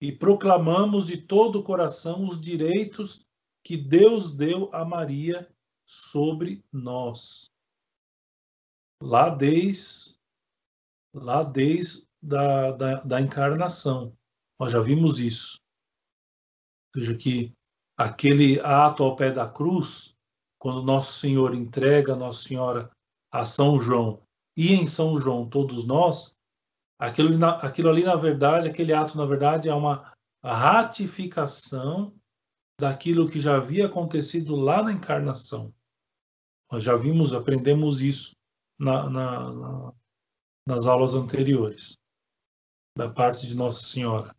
[0.00, 3.27] e proclamamos de todo o coração os direitos
[3.68, 5.46] que Deus deu a Maria
[5.86, 7.52] sobre nós.
[9.02, 10.18] Lá desde,
[11.14, 14.16] lá desde da, da, da encarnação,
[14.58, 15.60] nós já vimos isso.
[16.96, 17.52] Ou seja, que
[17.94, 20.16] aquele ato ao pé da cruz,
[20.58, 22.90] quando Nosso Senhor entrega Nossa Senhora
[23.30, 24.22] a São João
[24.56, 26.34] e em São João todos nós,
[26.98, 27.28] aquilo,
[27.60, 30.10] aquilo ali, na verdade, aquele ato, na verdade, é uma
[30.42, 32.18] ratificação
[32.78, 35.74] daquilo que já havia acontecido lá na encarnação.
[36.70, 38.36] Nós já vimos, aprendemos isso
[38.78, 39.94] na, na, na,
[40.66, 41.98] nas aulas anteriores,
[42.96, 44.34] da parte de Nossa Senhora.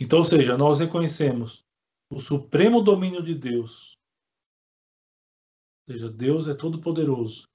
[0.00, 1.64] Então, ou seja, nós reconhecemos
[2.10, 3.98] o supremo domínio de Deus.
[5.86, 7.48] Ou seja, Deus é todo-poderoso.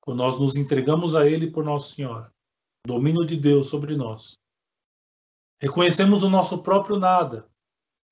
[0.00, 2.32] Quando nós nos entregamos a Ele por Nossa Senhora,
[2.86, 4.38] domínio de Deus sobre nós.
[5.60, 7.50] Reconhecemos o nosso próprio nada,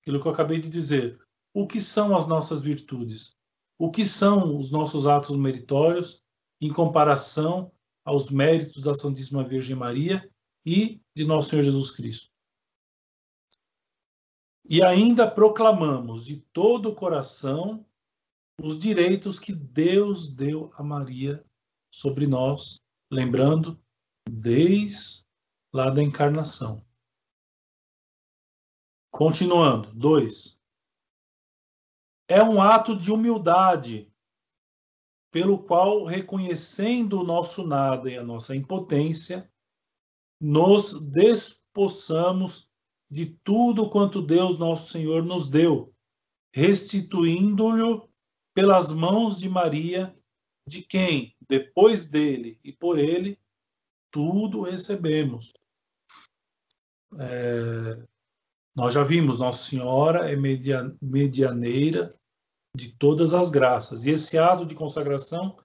[0.07, 1.21] aquilo que eu acabei de dizer.
[1.53, 3.37] O que são as nossas virtudes?
[3.77, 6.23] O que são os nossos atos meritórios
[6.61, 7.73] em comparação
[8.05, 10.31] aos méritos da Santíssima Virgem Maria
[10.65, 12.31] e de nosso Senhor Jesus Cristo?
[14.69, 17.85] E ainda proclamamos de todo o coração
[18.63, 21.45] os direitos que Deus deu a Maria
[21.93, 22.77] sobre nós,
[23.13, 23.79] lembrando,
[24.29, 25.25] desde
[25.75, 26.85] lá da encarnação.
[29.17, 30.61] Continuando, dois.
[32.29, 34.13] É um ato de humildade,
[35.33, 39.51] pelo qual, reconhecendo o nosso nada e a nossa impotência,
[40.39, 42.71] nos despossamos
[43.11, 45.95] de tudo quanto Deus nosso Senhor nos deu,
[46.53, 48.07] restituindo-lhe
[48.53, 50.15] pelas mãos de Maria
[50.69, 53.41] de quem, depois dele e por ele,
[54.11, 55.55] tudo recebemos.
[57.19, 58.07] É,
[58.77, 62.11] nós já vimos, Nossa Senhora é medianeira
[62.77, 64.05] de todas as graças.
[64.05, 65.57] E esse ato de consagração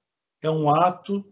[0.42, 1.30] é um ato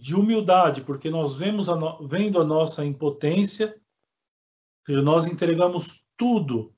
[0.00, 2.08] de humildade, porque nós vemos a no...
[2.08, 3.80] vendo a nossa impotência,
[4.88, 6.74] nós entregamos tudo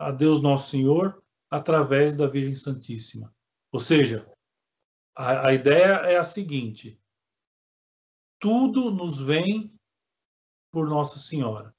[0.00, 3.32] a Deus Nosso Senhor através da Virgem Santíssima.
[3.72, 4.28] Ou seja,
[5.16, 7.00] a, a ideia é a seguinte:
[8.40, 9.70] tudo nos vem
[10.72, 11.72] por Nossa Senhora.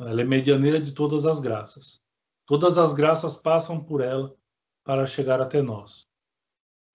[0.00, 2.02] Ela é medianeira de todas as graças.
[2.44, 4.34] Todas as graças passam por ela
[4.84, 6.06] para chegar até nós.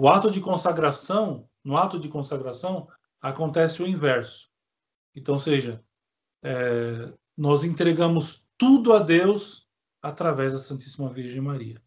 [0.01, 2.87] O ato de consagração, no ato de consagração,
[3.19, 4.49] acontece o inverso.
[5.15, 5.83] Então, seja,
[6.43, 9.67] é, nós entregamos tudo a Deus
[10.01, 11.81] através da Santíssima Virgem Maria.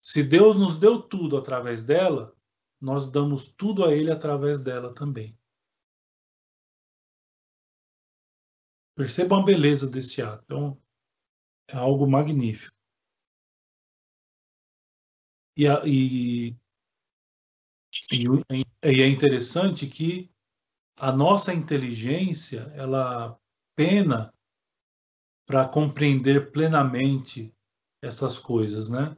[0.00, 2.34] Se Deus nos deu tudo através dela,
[2.80, 5.38] nós damos tudo a Ele através dela também.
[8.96, 10.42] Percebam a beleza desse ato.
[10.44, 10.78] Então,
[11.68, 12.74] é algo magnífico.
[15.56, 16.56] E, e,
[18.12, 18.26] e,
[18.84, 20.30] e é interessante que
[20.96, 23.38] a nossa inteligência ela
[23.76, 24.32] pena
[25.46, 27.54] para compreender plenamente
[28.02, 29.16] essas coisas, né?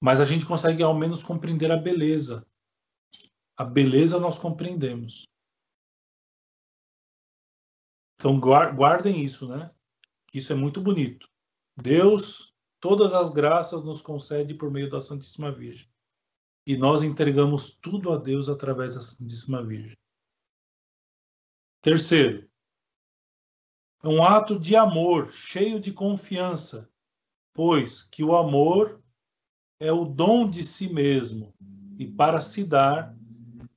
[0.00, 2.46] Mas a gente consegue ao menos compreender a beleza.
[3.56, 5.24] A beleza nós compreendemos.
[8.22, 9.68] Então guardem isso, né?
[10.32, 11.28] Isso é muito bonito.
[11.76, 15.90] Deus, todas as graças nos concede por meio da Santíssima Virgem.
[16.64, 19.96] E nós entregamos tudo a Deus através da Santíssima Virgem.
[21.82, 22.48] Terceiro,
[24.04, 26.88] é um ato de amor, cheio de confiança,
[27.52, 29.02] pois que o amor
[29.80, 31.52] é o dom de si mesmo,
[31.98, 33.16] e para se dar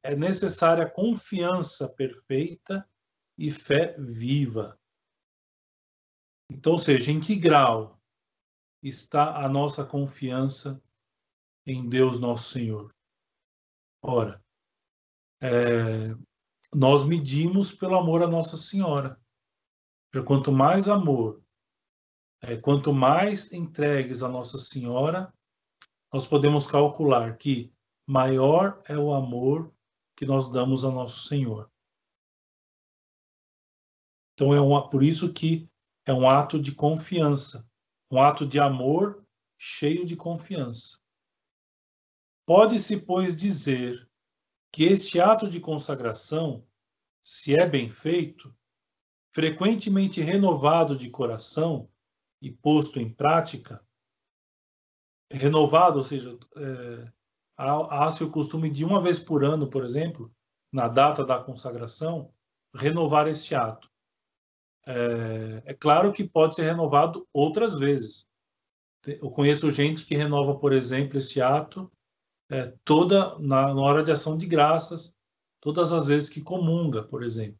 [0.03, 2.87] é necessária confiança perfeita
[3.37, 4.79] e fé viva.
[6.49, 7.99] Então, ou seja, em que grau
[8.81, 10.81] está a nossa confiança
[11.65, 12.93] em Deus nosso Senhor?
[14.01, 14.43] Ora,
[15.41, 16.15] é,
[16.73, 19.19] nós medimos pelo amor a Nossa Senhora.
[20.25, 21.43] Quanto mais amor,
[22.41, 25.33] é, quanto mais entregues a Nossa Senhora,
[26.13, 27.73] nós podemos calcular que
[28.07, 29.73] maior é o amor
[30.15, 31.69] que nós damos a Nosso Senhor.
[34.35, 35.67] Então é um, por isso que
[36.05, 37.67] é um ato de confiança,
[38.11, 39.25] um ato de amor
[39.57, 40.99] cheio de confiança.
[42.45, 44.07] Pode-se, pois, dizer
[44.71, 46.67] que este ato de consagração,
[47.23, 48.55] se é bem feito,
[49.33, 51.89] frequentemente renovado de coração
[52.41, 53.83] e posto em prática,
[55.31, 57.11] renovado, ou seja, é,
[57.57, 60.31] há-se o costume de uma vez por ano, por exemplo,
[60.71, 62.33] na data da consagração,
[62.73, 63.89] renovar este ato.
[64.87, 68.27] É, é, claro que pode ser renovado outras vezes.
[69.05, 71.91] Eu conheço gente que renova, por exemplo, esse ato
[72.49, 75.15] é, toda na, na, hora de ação de graças,
[75.59, 77.59] todas as vezes que comunga, por exemplo.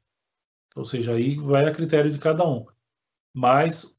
[0.75, 2.65] Ou seja, aí vai a critério de cada um.
[3.33, 3.97] Mas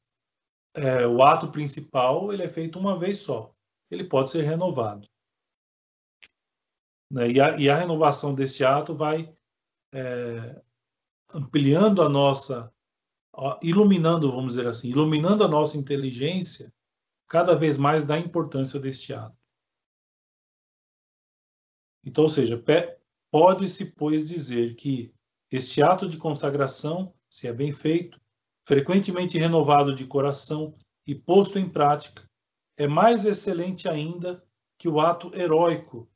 [0.75, 3.53] é, o ato principal ele é feito uma vez só.
[3.89, 5.07] Ele pode ser renovado.
[7.11, 7.31] Né?
[7.31, 9.33] E, a, e, a, renovação desse ato vai
[9.93, 10.61] é,
[11.33, 12.73] ampliando a nossa
[13.61, 16.73] iluminando, vamos dizer assim, iluminando a nossa inteligência
[17.27, 19.37] cada vez mais da importância deste ato.
[22.03, 22.61] Então, ou seja,
[23.29, 25.13] pode-se, pois, dizer que
[25.51, 28.19] este ato de consagração, se é bem feito,
[28.65, 30.75] frequentemente renovado de coração
[31.05, 32.23] e posto em prática,
[32.77, 34.43] é mais excelente ainda
[34.77, 36.09] que o ato heróico,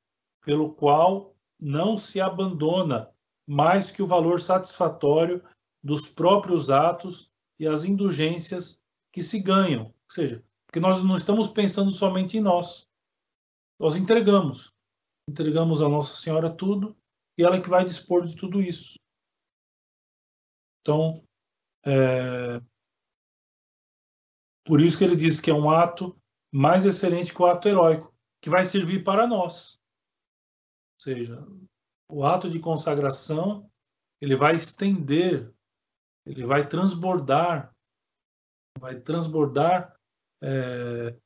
[0.43, 3.11] pelo qual não se abandona
[3.47, 5.43] mais que o valor satisfatório
[5.83, 9.85] dos próprios atos e as indulgências que se ganham.
[9.85, 12.87] Ou seja, porque nós não estamos pensando somente em nós.
[13.79, 14.73] Nós entregamos.
[15.27, 16.95] Entregamos a Nossa Senhora tudo
[17.37, 18.97] e ela é que vai dispor de tudo isso.
[20.81, 21.23] Então,
[21.85, 22.61] é...
[24.63, 26.17] por isso que ele diz que é um ato
[26.51, 29.79] mais excelente que o ato heróico, que vai servir para nós.
[30.97, 31.47] Ou seja,
[32.09, 33.71] o ato de consagração
[34.19, 35.51] ele vai estender
[36.25, 37.75] ele vai transbordar,
[38.79, 39.95] vai transbordar
[40.41, 41.17] é,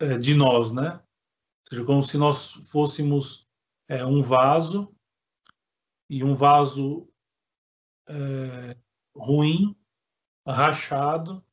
[0.00, 0.94] é, de nós, né?
[0.94, 3.48] Ou seja, como se nós fôssemos
[3.88, 4.94] é, um vaso
[6.08, 7.08] e um vaso
[8.08, 8.76] é,
[9.14, 9.76] ruim,
[10.46, 11.44] rachado,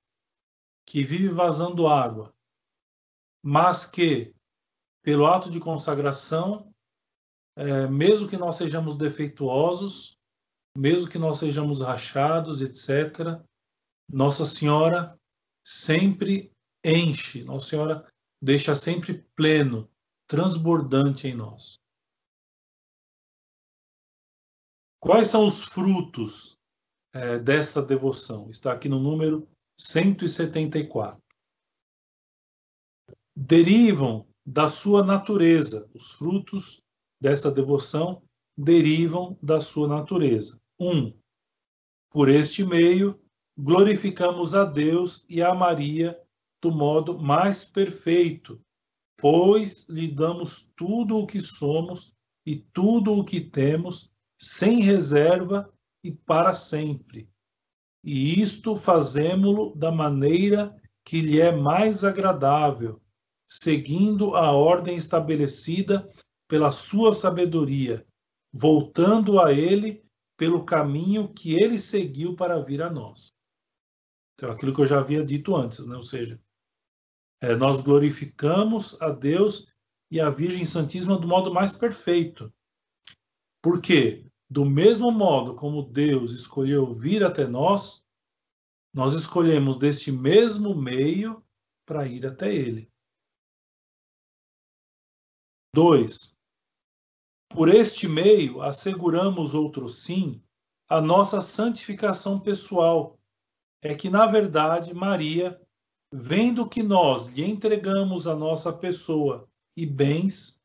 [0.86, 2.36] que vive vazando água,
[3.42, 4.36] mas que,
[5.02, 6.74] pelo ato de consagração,
[7.56, 10.20] é, mesmo que nós sejamos defeituosos,
[10.78, 13.42] mesmo que nós sejamos rachados, etc.,
[14.12, 15.18] Nossa Senhora
[15.66, 16.52] sempre
[16.84, 19.90] enche, Nossa Senhora deixa sempre pleno,
[20.28, 21.80] transbordante em nós.
[25.00, 26.58] Quais são os frutos
[27.14, 28.50] é, dessa devoção?
[28.50, 29.48] Está aqui no número
[29.78, 31.22] 174.
[33.36, 36.82] Derivam da sua natureza, os frutos
[37.22, 38.22] dessa devoção
[38.58, 40.62] derivam da sua natureza.
[40.84, 41.18] Um,
[42.12, 43.18] por este meio,
[43.58, 46.20] glorificamos a Deus e a Maria
[46.62, 48.60] do modo mais perfeito,
[49.18, 52.14] pois lhe damos tudo o que somos
[52.46, 55.74] e tudo o que temos, sem reserva
[56.04, 57.30] e para sempre.
[58.04, 60.76] E isto fazemo-lo da maneira
[61.06, 63.02] que lhe é mais agradável,
[63.48, 66.06] seguindo a ordem estabelecida
[66.46, 68.06] pela sua sabedoria,
[68.52, 70.04] voltando a ele
[70.44, 73.32] pelo caminho que ele seguiu para vir a nós.
[74.36, 75.96] Então, aquilo que eu já havia dito antes, né?
[75.96, 76.38] ou seja,
[77.42, 79.74] é, nós glorificamos a Deus
[80.12, 82.54] e a Virgem Santíssima do modo mais perfeito.
[83.62, 84.30] Por quê?
[84.50, 88.06] Do mesmo modo como Deus escolheu vir até nós,
[88.94, 91.42] nós escolhemos deste mesmo meio
[91.86, 92.92] para ir até Ele.
[95.74, 96.36] 2.
[97.54, 100.42] Por este meio, asseguramos outro sim
[100.90, 103.20] a nossa santificação pessoal.
[103.80, 105.62] É que, na verdade, Maria,
[106.12, 109.48] vendo que nós lhe entregamos a nossa pessoa
[109.78, 110.60] e bens,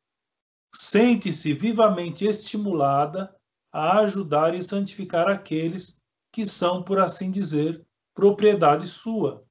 [0.74, 3.36] sente-se vivamente estimulada
[3.70, 5.98] a ajudar e santificar aqueles
[6.32, 7.84] que são, por assim dizer,
[8.14, 9.44] propriedade sua.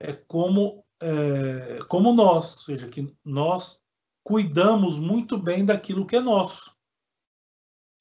[0.00, 3.83] É como, é, como nós, ou seja, que nós
[4.24, 6.74] cuidamos muito bem daquilo que é nosso.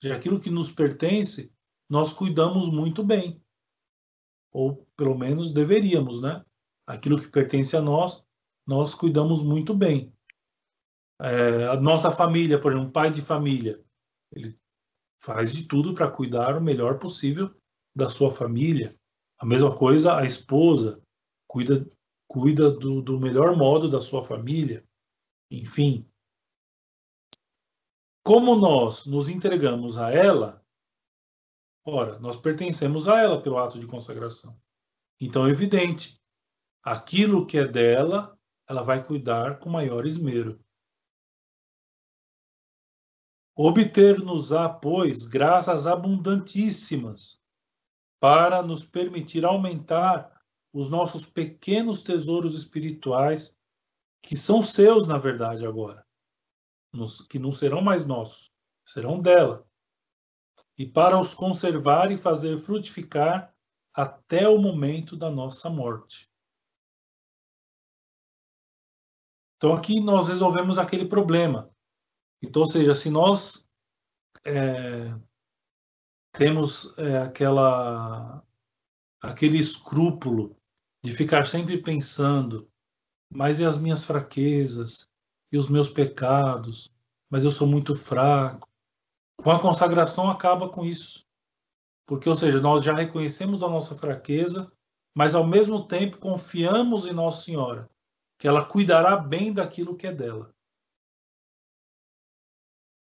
[0.02, 1.54] Seja, aquilo que nos pertence,
[1.90, 3.44] nós cuidamos muito bem.
[4.52, 6.44] Ou pelo menos deveríamos, né?
[6.88, 8.26] Aquilo que pertence a nós,
[8.66, 10.14] nós cuidamos muito bem.
[11.22, 13.84] É, a nossa família, por exemplo, um pai de família,
[14.32, 14.58] ele
[15.22, 17.54] faz de tudo para cuidar o melhor possível
[17.96, 18.94] da sua família.
[19.40, 21.02] A mesma coisa a esposa,
[21.48, 21.86] cuida,
[22.28, 24.86] cuida do, do melhor modo da sua família.
[25.50, 26.10] Enfim.
[28.24, 30.66] Como nós nos entregamos a ela,
[31.84, 34.58] ora, nós pertencemos a ela pelo ato de consagração.
[35.20, 36.22] Então é evidente,
[36.82, 40.64] aquilo que é dela, ela vai cuidar com maior esmero.
[43.56, 47.44] Obter-nos-á, pois, graças abundantíssimas,
[48.22, 53.56] para nos permitir aumentar os nossos pequenos tesouros espirituais,
[54.22, 56.08] que são seus, na verdade, agora,
[57.30, 58.52] que não serão mais nossos,
[58.86, 59.66] serão dela,
[60.78, 63.54] e para os conservar e fazer frutificar
[63.94, 66.30] até o momento da nossa morte.
[69.58, 71.70] Então, aqui nós resolvemos aquele problema.
[72.42, 73.66] Então, ou seja, se nós
[74.46, 75.18] é,
[76.34, 78.44] temos é, aquela,
[79.22, 80.58] aquele escrúpulo
[81.02, 82.70] de ficar sempre pensando,
[83.30, 85.08] mas e as minhas fraquezas,
[85.54, 86.92] e os meus pecados,
[87.30, 88.68] mas eu sou muito fraco.
[89.38, 91.28] Com a consagração acaba com isso.
[92.08, 94.72] Porque, ou seja, nós já reconhecemos a nossa fraqueza,
[95.16, 97.88] mas ao mesmo tempo confiamos em Nossa Senhora,
[98.40, 100.52] que ela cuidará bem daquilo que é dela.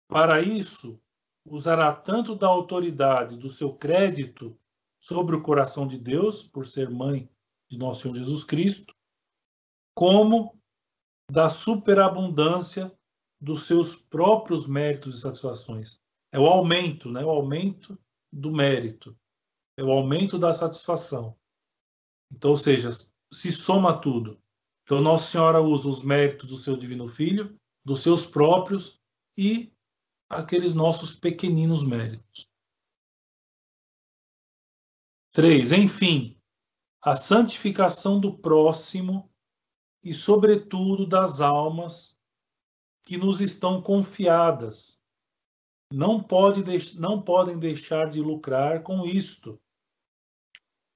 [0.08, 1.00] Para isso,
[1.46, 4.58] usará tanto da autoridade do seu crédito
[5.00, 7.30] sobre o coração de Deus, por ser mãe
[7.70, 8.96] de nosso Senhor Jesus Cristo,
[9.94, 10.59] como
[11.30, 12.92] da superabundância
[13.40, 16.02] dos seus próprios méritos e satisfações.
[16.32, 17.24] É o aumento, né?
[17.24, 17.98] O aumento
[18.32, 19.18] do mérito.
[19.78, 21.38] É o aumento da satisfação.
[22.32, 22.90] Então, ou seja,
[23.32, 24.42] se soma tudo.
[24.84, 27.56] Então, Nossa Senhora usa os méritos do seu Divino Filho,
[27.86, 29.00] dos seus próprios
[29.38, 29.72] e
[30.30, 32.50] aqueles nossos pequeninos méritos.
[35.32, 35.72] 3.
[35.72, 36.40] Enfim,
[37.02, 39.29] a santificação do próximo
[40.04, 42.18] e, sobretudo, das almas
[43.04, 45.00] que nos estão confiadas.
[45.92, 46.64] Não, pode
[47.00, 49.60] não podem deixar de lucrar com isto.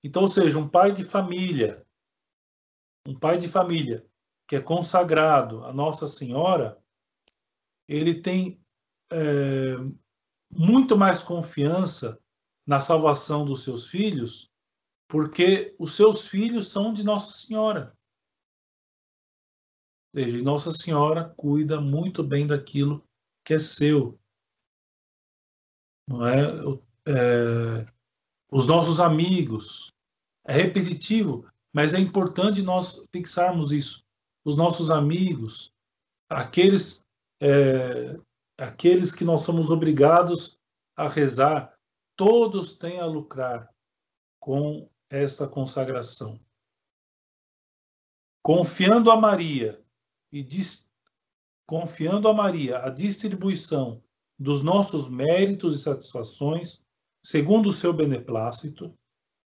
[0.03, 1.85] Então, ou seja, um pai de família,
[3.07, 4.05] um pai de família
[4.47, 6.79] que é consagrado a Nossa Senhora,
[7.87, 8.63] ele tem
[9.11, 9.75] é,
[10.51, 12.21] muito mais confiança
[12.65, 14.51] na salvação dos seus filhos,
[15.07, 17.97] porque os seus filhos são de Nossa Senhora.
[20.13, 23.03] Veja, Nossa Senhora cuida muito bem daquilo
[23.43, 24.19] que é seu.
[26.07, 26.43] não é?
[27.07, 27.85] é?
[28.51, 29.91] Os nossos amigos.
[30.45, 34.03] É repetitivo, mas é importante nós fixarmos isso.
[34.45, 35.71] Os nossos amigos,
[36.29, 37.01] aqueles,
[37.41, 38.17] é,
[38.59, 40.59] aqueles que nós somos obrigados
[40.97, 41.73] a rezar,
[42.17, 43.73] todos têm a lucrar
[44.37, 46.37] com essa consagração.
[48.43, 49.82] Confiando a Maria
[50.33, 50.89] e dis,
[51.67, 54.03] confiando a Maria a distribuição
[54.37, 56.83] dos nossos méritos e satisfações,
[57.23, 58.97] segundo o seu beneplácito,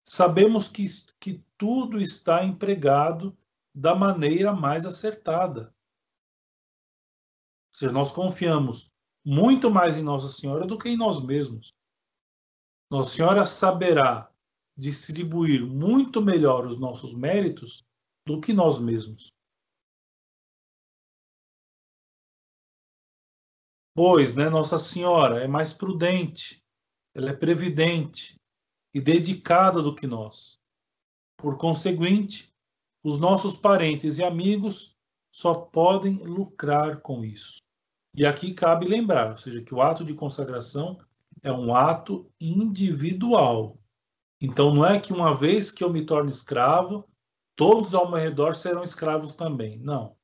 [0.04, 0.84] sabemos que,
[1.18, 3.36] que tudo está empregado
[3.74, 5.74] da maneira mais acertada.
[7.72, 8.90] Ou seja, nós confiamos
[9.24, 11.74] muito mais em Nossa Senhora do que em nós mesmos.
[12.88, 14.30] Nossa Senhora saberá
[14.76, 17.84] distribuir muito melhor os nossos méritos
[18.24, 19.35] do que nós mesmos.
[23.96, 26.62] Pois, né, Nossa Senhora é mais prudente,
[27.14, 28.38] ela é previdente
[28.94, 30.60] e dedicada do que nós.
[31.38, 32.52] Por conseguinte,
[33.02, 34.94] os nossos parentes e amigos
[35.34, 37.56] só podem lucrar com isso.
[38.14, 40.98] E aqui cabe lembrar, ou seja, que o ato de consagração
[41.42, 43.78] é um ato individual.
[44.42, 47.08] Então não é que uma vez que eu me torne escravo,
[47.56, 49.78] todos ao meu redor serão escravos também.
[49.78, 50.14] Não.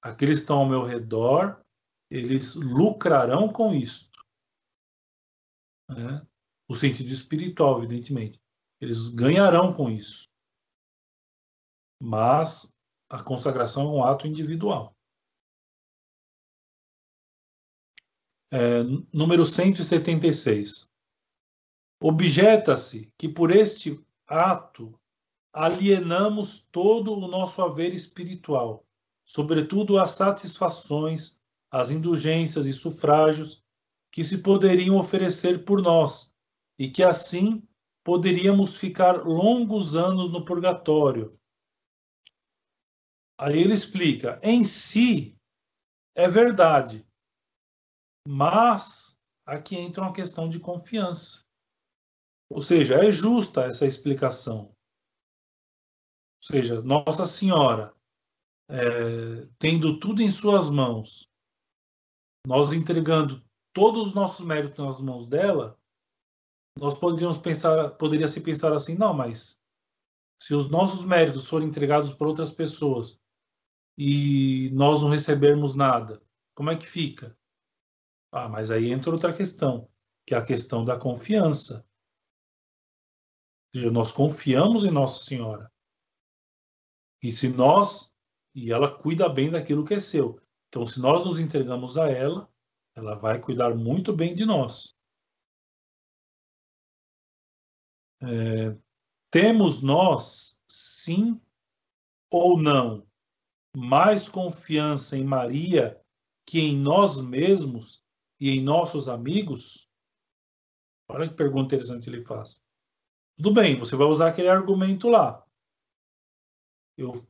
[0.00, 1.62] Aqueles que estão ao meu redor,
[2.10, 4.10] eles lucrarão com isso.
[5.88, 6.26] Né?
[6.68, 8.40] O sentido espiritual, evidentemente.
[8.80, 10.28] Eles ganharão com isso.
[12.00, 12.72] Mas
[13.10, 14.94] a consagração é um ato individual.
[18.50, 18.82] É,
[19.12, 20.88] número 176.
[22.00, 24.98] Objeta-se que por este ato
[25.52, 28.86] alienamos todo o nosso haver espiritual,
[29.24, 31.37] sobretudo as satisfações,
[31.70, 33.64] as indulgências e sufrágios
[34.10, 36.32] que se poderiam oferecer por nós,
[36.78, 37.62] e que assim
[38.04, 41.30] poderíamos ficar longos anos no purgatório.
[43.38, 45.38] Aí ele explica: em si
[46.14, 47.06] é verdade,
[48.26, 51.44] mas aqui entra uma questão de confiança.
[52.50, 54.74] Ou seja, é justa essa explicação.
[56.40, 57.94] Ou seja, Nossa Senhora,
[58.70, 61.28] é, tendo tudo em suas mãos,
[62.46, 65.78] nós entregando todos os nossos méritos nas mãos dela,
[66.76, 69.60] nós poderíamos pensar, poderia se pensar assim, não, mas
[70.40, 73.20] se os nossos méritos forem entregados por outras pessoas
[73.96, 76.22] e nós não recebermos nada,
[76.54, 77.36] como é que fica?
[78.32, 79.88] Ah, mas aí entra outra questão,
[80.26, 81.88] que é a questão da confiança
[83.74, 85.72] seja, nós confiamos em Nossa Senhora.
[87.22, 88.12] E se nós,
[88.54, 90.40] e ela cuida bem daquilo que é seu.
[90.68, 92.50] Então, se nós nos entregamos a ela,
[92.94, 94.96] ela vai cuidar muito bem de nós.
[98.20, 98.76] É,
[99.30, 101.40] temos nós, sim
[102.30, 103.06] ou não,
[103.74, 106.00] mais confiança em Maria
[106.46, 108.02] que em nós mesmos
[108.40, 109.88] e em nossos amigos?
[111.08, 112.62] Olha que pergunta interessante ele faz.
[113.36, 115.46] Tudo bem, você vai usar aquele argumento lá.
[116.96, 117.26] Eu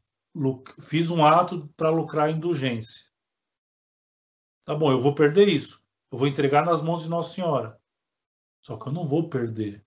[0.80, 3.08] fiz um ato para lucrar indulgência.
[4.68, 5.82] Tá bom, eu vou perder isso.
[6.12, 7.80] Eu vou entregar nas mãos de Nossa Senhora.
[8.62, 9.82] Só que eu não vou perder.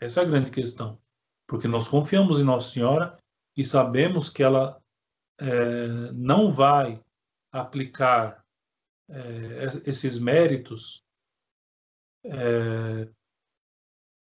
[0.00, 1.00] Essa é a grande questão.
[1.46, 3.16] Porque nós confiamos em Nossa Senhora
[3.56, 4.82] e sabemos que ela
[5.38, 7.00] é, não vai
[7.52, 8.44] aplicar
[9.08, 11.06] é, esses méritos
[12.24, 13.08] é,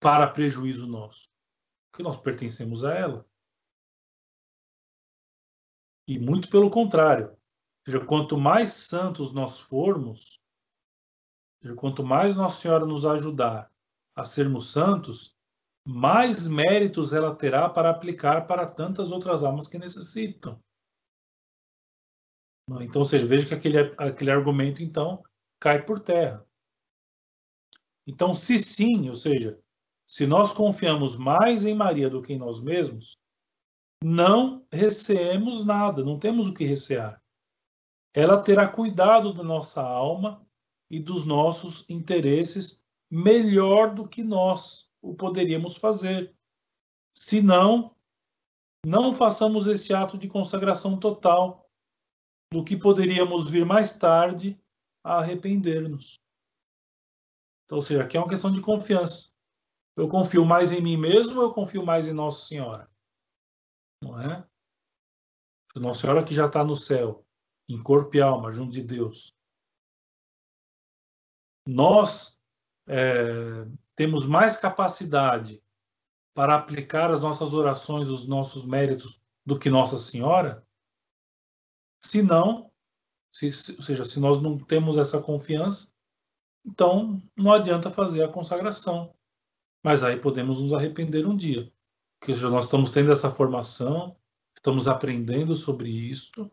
[0.02, 1.30] para prejuízo nosso,
[1.90, 3.26] porque nós pertencemos a ela.
[6.06, 7.38] E muito pelo contrário.
[7.86, 10.40] Seja, quanto mais santos nós formos,
[11.62, 13.72] seja, quanto mais Nossa Senhora nos ajudar
[14.16, 15.36] a sermos santos,
[15.88, 20.60] mais méritos ela terá para aplicar para tantas outras almas que necessitam.
[22.82, 25.22] Então, ou seja, veja que aquele, aquele argumento, então,
[25.60, 26.44] cai por terra.
[28.08, 29.60] Então, se sim, ou seja,
[30.08, 33.16] se nós confiamos mais em Maria do que em nós mesmos,
[34.04, 37.24] não receemos nada, não temos o que recear.
[38.16, 40.48] Ela terá cuidado da nossa alma
[40.90, 46.34] e dos nossos interesses melhor do que nós o poderíamos fazer.
[47.14, 47.94] Se não,
[48.86, 51.70] não façamos esse ato de consagração total,
[52.54, 54.58] do que poderíamos vir mais tarde
[55.04, 56.22] a arrepender-nos.
[57.66, 59.34] Então, ou seja, aqui é uma questão de confiança.
[59.98, 62.90] Eu confio mais em mim mesmo ou eu confio mais em Nossa Senhora?
[64.02, 64.48] Não é?
[65.76, 67.25] Nossa Senhora que já está no céu,
[67.68, 69.36] em corpo e alma, junto de Deus.
[71.68, 72.40] Nós
[72.88, 75.64] é, temos mais capacidade
[76.34, 80.66] para aplicar as nossas orações, os nossos méritos do que Nossa Senhora?
[82.04, 82.72] Se não,
[83.32, 85.94] se, se, ou seja, se nós não temos essa confiança,
[86.64, 89.16] então não adianta fazer a consagração.
[89.84, 91.72] Mas aí podemos nos arrepender um dia.
[92.20, 94.18] Porque nós estamos tendo essa formação,
[94.56, 96.50] estamos aprendendo sobre isso.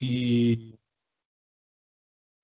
[0.00, 0.78] E,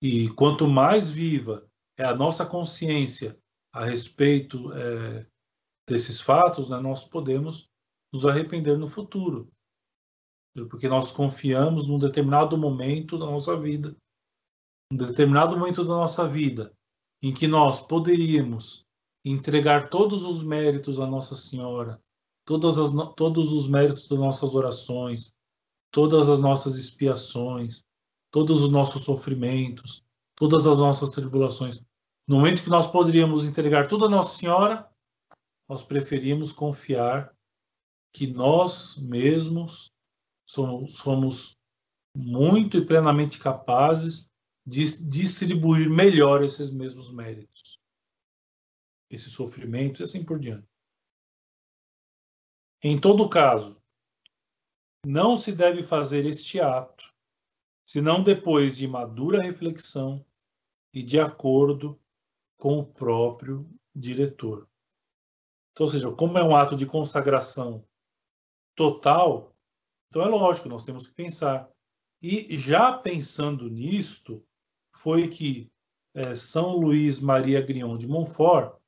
[0.02, 3.38] e quanto mais viva é a nossa consciência
[3.72, 5.26] a respeito é,
[5.88, 7.70] desses fatos, né, nós podemos
[8.12, 9.50] nos arrepender no futuro.
[10.70, 13.96] Porque nós confiamos num determinado momento da nossa vida,
[14.92, 16.72] um determinado momento da nossa vida,
[17.22, 18.84] em que nós poderíamos
[19.24, 22.00] entregar todos os méritos à Nossa Senhora,
[22.44, 25.32] todas as, todos os méritos das nossas orações,
[25.95, 27.84] todas as nossas expiações,
[28.28, 31.80] todos os nossos sofrimentos, todas as nossas tribulações.
[32.26, 34.90] No momento que nós poderíamos entregar tudo a Nossa Senhora,
[35.68, 37.32] nós preferimos confiar
[38.12, 39.92] que nós mesmos
[40.45, 41.57] somos, somos
[42.16, 44.28] muito e plenamente capazes
[44.66, 47.78] de distribuir melhor esses mesmos méritos,
[49.09, 50.66] esses sofrimentos e assim por diante.
[52.82, 53.80] Em todo caso,
[55.05, 57.12] não se deve fazer este ato,
[57.84, 60.24] senão depois de madura reflexão
[60.92, 62.00] e de acordo
[62.57, 64.68] com o próprio diretor.
[65.72, 67.84] Então, ou seja, como é um ato de consagração
[68.74, 69.55] total,
[70.09, 71.68] então é lógico, nós temos que pensar.
[72.22, 74.42] E já pensando nisto,
[74.96, 75.70] foi que
[76.14, 78.78] é, São Luís Maria Grion de Montfort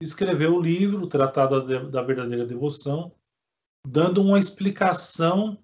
[0.00, 3.14] escreveu o livro Tratado da Verdadeira Devoção,
[3.86, 5.63] dando uma explicação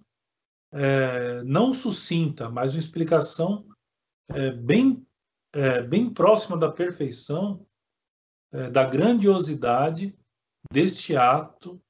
[0.72, 3.66] é, não sucinta, mas uma explicação
[4.28, 5.06] é, bem,
[5.52, 7.66] é, bem próxima da perfeição,
[8.52, 10.16] é, da grandiosidade
[10.72, 11.80] deste ato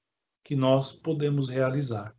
[0.44, 2.16] que nós podemos realizar.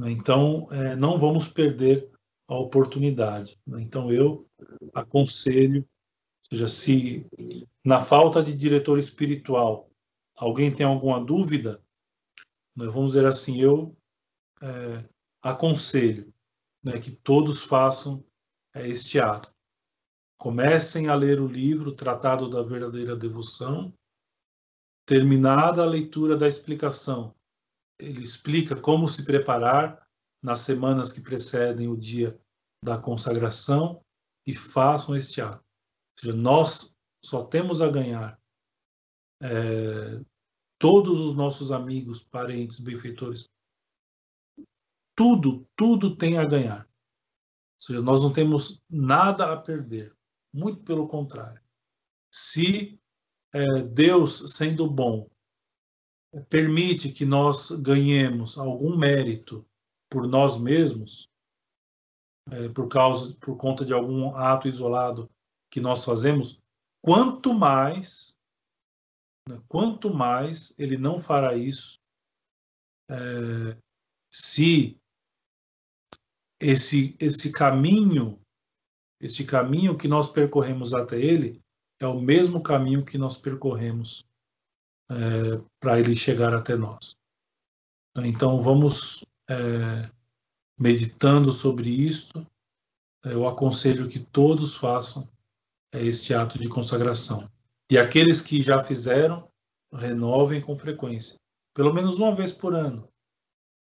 [0.00, 2.10] Então, é, não vamos perder
[2.48, 3.58] a oportunidade.
[3.66, 4.46] Então, eu
[4.92, 7.26] aconselho, ou seja, se
[7.84, 9.90] na falta de diretor espiritual
[10.36, 11.82] alguém tem alguma dúvida,
[12.76, 13.96] vamos dizer assim, eu
[14.62, 15.08] é,
[15.42, 16.32] aconselho
[16.82, 18.24] né, que todos façam
[18.74, 19.54] é, este ato.
[20.38, 23.92] Comecem a ler o livro Tratado da Verdadeira Devoção.
[25.06, 27.34] Terminada a leitura da explicação,
[27.98, 30.06] ele explica como se preparar
[30.42, 32.38] nas semanas que precedem o dia
[32.82, 34.02] da consagração
[34.46, 35.62] e façam este ato.
[35.62, 36.94] Ou seja, nós
[37.24, 38.38] só temos a ganhar
[39.42, 40.24] é,
[40.78, 43.48] todos os nossos amigos, parentes, benfeitores
[45.14, 46.86] tudo, tudo tem a ganhar.
[46.86, 50.14] Ou seja, nós não temos nada a perder.
[50.52, 51.60] Muito pelo contrário.
[52.32, 53.00] Se
[53.52, 55.28] é, Deus, sendo bom,
[56.48, 59.66] permite que nós ganhemos algum mérito
[60.10, 61.30] por nós mesmos,
[62.50, 65.30] é, por causa, por conta de algum ato isolado
[65.70, 66.62] que nós fazemos,
[67.00, 68.36] quanto mais,
[69.48, 72.00] né, quanto mais ele não fará isso
[73.10, 73.76] é,
[74.32, 75.00] se
[76.64, 78.40] esse esse caminho,
[79.20, 81.62] esse caminho que nós percorremos até ele
[82.00, 84.24] é o mesmo caminho que nós percorremos
[85.10, 85.14] é,
[85.78, 87.16] para ele chegar até nós.
[88.16, 90.10] Então vamos é,
[90.80, 92.46] meditando sobre isto.
[93.24, 95.28] Eu aconselho que todos façam
[95.92, 97.50] é, este ato de consagração.
[97.90, 99.48] E aqueles que já fizeram,
[99.92, 101.36] renovem com frequência,
[101.74, 103.08] pelo menos uma vez por ano.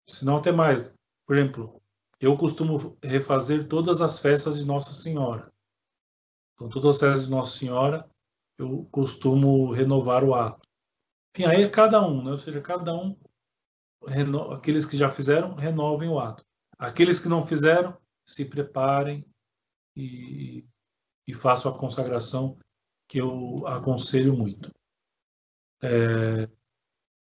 [0.09, 0.93] Se não até mais.
[1.25, 1.81] Por exemplo,
[2.23, 5.51] eu costumo refazer todas as festas de Nossa Senhora.
[6.55, 8.09] Então, todas as festas de Nossa Senhora,
[8.57, 10.65] eu costumo renovar o ato.
[11.35, 12.31] Enfim, aí é cada um, né?
[12.31, 13.19] ou seja, cada um,
[14.07, 14.51] reno...
[14.51, 16.45] aqueles que já fizeram, renovem o ato.
[16.79, 19.25] Aqueles que não fizeram, se preparem
[19.93, 20.65] e,
[21.27, 22.57] e façam a consagração,
[23.09, 24.71] que eu aconselho muito.
[25.83, 26.49] É...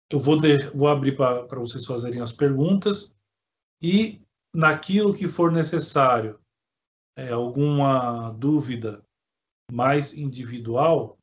[0.09, 0.71] Eu vou, de...
[0.71, 3.13] vou abrir para vocês fazerem as perguntas
[3.83, 4.24] e
[4.55, 6.41] naquilo que for necessário,
[7.17, 9.05] é, alguma dúvida
[9.71, 11.19] mais individual,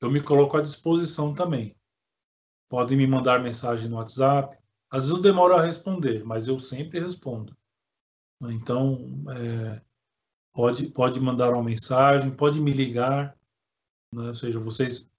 [0.00, 1.74] eu me coloco à disposição também.
[2.68, 4.58] Podem me mandar mensagem no WhatsApp.
[4.90, 7.56] Às vezes eu demoro a responder, mas eu sempre respondo.
[8.42, 8.98] Então,
[9.30, 9.82] é,
[10.52, 13.36] pode, pode mandar uma mensagem, pode me ligar.
[14.14, 14.28] Né?
[14.28, 15.10] Ou seja, vocês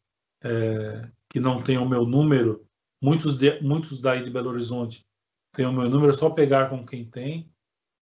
[0.44, 2.68] é, que não têm o meu número,
[3.02, 5.08] muitos, de, muitos daí de Belo Horizonte
[5.54, 7.54] tem o meu número, é só pegar com quem tem,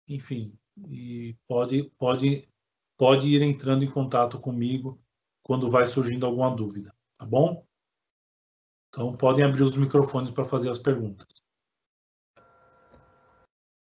[0.09, 0.57] enfim,
[0.89, 2.49] e pode, pode,
[2.97, 5.01] pode ir entrando em contato comigo
[5.43, 7.67] quando vai surgindo alguma dúvida, tá bom?
[8.89, 11.27] Então podem abrir os microfones para fazer as perguntas.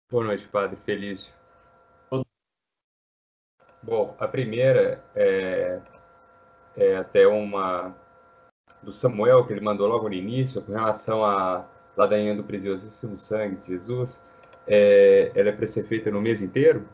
[0.10, 1.34] Boa noite, Padre Felício.
[3.84, 5.80] Bom, a primeira é,
[6.76, 7.96] é até uma
[8.82, 13.58] do Samuel, que ele mandou logo no início, com relação à ladainha do preciosíssimo sangue
[13.58, 14.22] de Jesus.
[14.68, 16.88] É, ela é para ser feita no mês inteiro?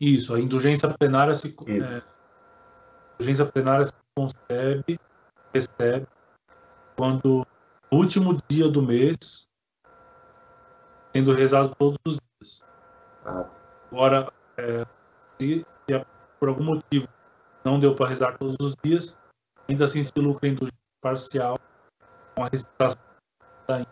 [0.00, 2.02] Isso, a indulgência plenária se, é, a
[3.14, 4.98] indulgência plenária se concebe,
[5.54, 6.06] recebe,
[6.96, 7.46] quando
[7.90, 9.48] no último dia do mês,
[11.14, 12.64] sendo rezado todos os dias.
[13.24, 13.48] Ah.
[13.90, 14.84] Agora, é,
[15.38, 16.06] se, se,
[16.38, 17.08] por algum motivo
[17.64, 19.18] não deu para rezar todos os dias,
[19.68, 20.56] ainda assim se lucra em
[21.00, 21.58] parcial
[22.34, 23.00] com a recitação
[23.66, 23.86] da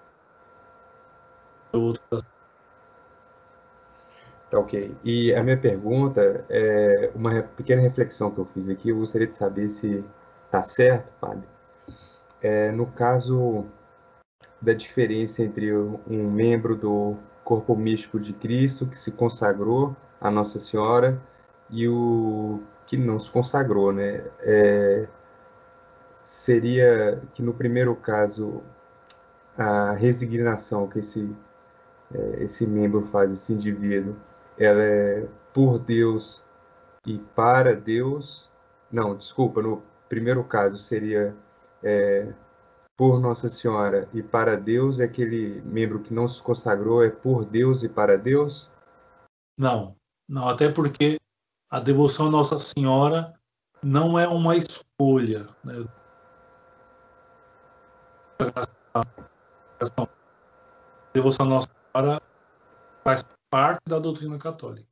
[1.72, 2.18] outra
[4.51, 4.95] Tá ok.
[5.03, 8.91] E a minha pergunta é uma pequena reflexão que eu fiz aqui.
[8.91, 10.05] Eu gostaria de saber se
[10.45, 11.43] está certo, padre.
[12.41, 13.66] É, no caso
[14.61, 20.59] da diferença entre um membro do corpo místico de Cristo que se consagrou a Nossa
[20.61, 21.20] Senhora
[21.68, 24.25] e o que não se consagrou, né?
[24.41, 25.09] É,
[26.22, 28.62] seria que no primeiro caso
[29.57, 31.35] a resignação que esse
[32.15, 34.17] é, esse membro faz, esse indivíduo,
[34.59, 36.45] ela é por Deus
[37.07, 38.49] e para Deus.
[38.91, 41.35] Não, desculpa, no primeiro caso seria
[41.83, 42.33] é,
[42.97, 47.45] por Nossa Senhora e para Deus, é aquele membro que não se consagrou é por
[47.45, 48.71] Deus e para Deus?
[49.59, 49.97] Não,
[50.29, 51.19] não, até porque
[51.71, 53.35] a devoção a Nossa Senhora
[53.83, 55.47] não é uma escolha.
[55.65, 55.85] Né?
[59.97, 62.22] A devoção a Nossa Senhora
[63.03, 64.89] faz parte da doutrina católica.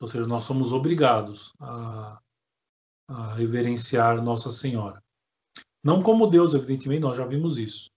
[0.00, 2.20] Ou seja, nós somos obrigados a,
[3.08, 5.02] a reverenciar Nossa Senhora.
[5.82, 7.90] Não como Deus, evidentemente, nós já vimos isso.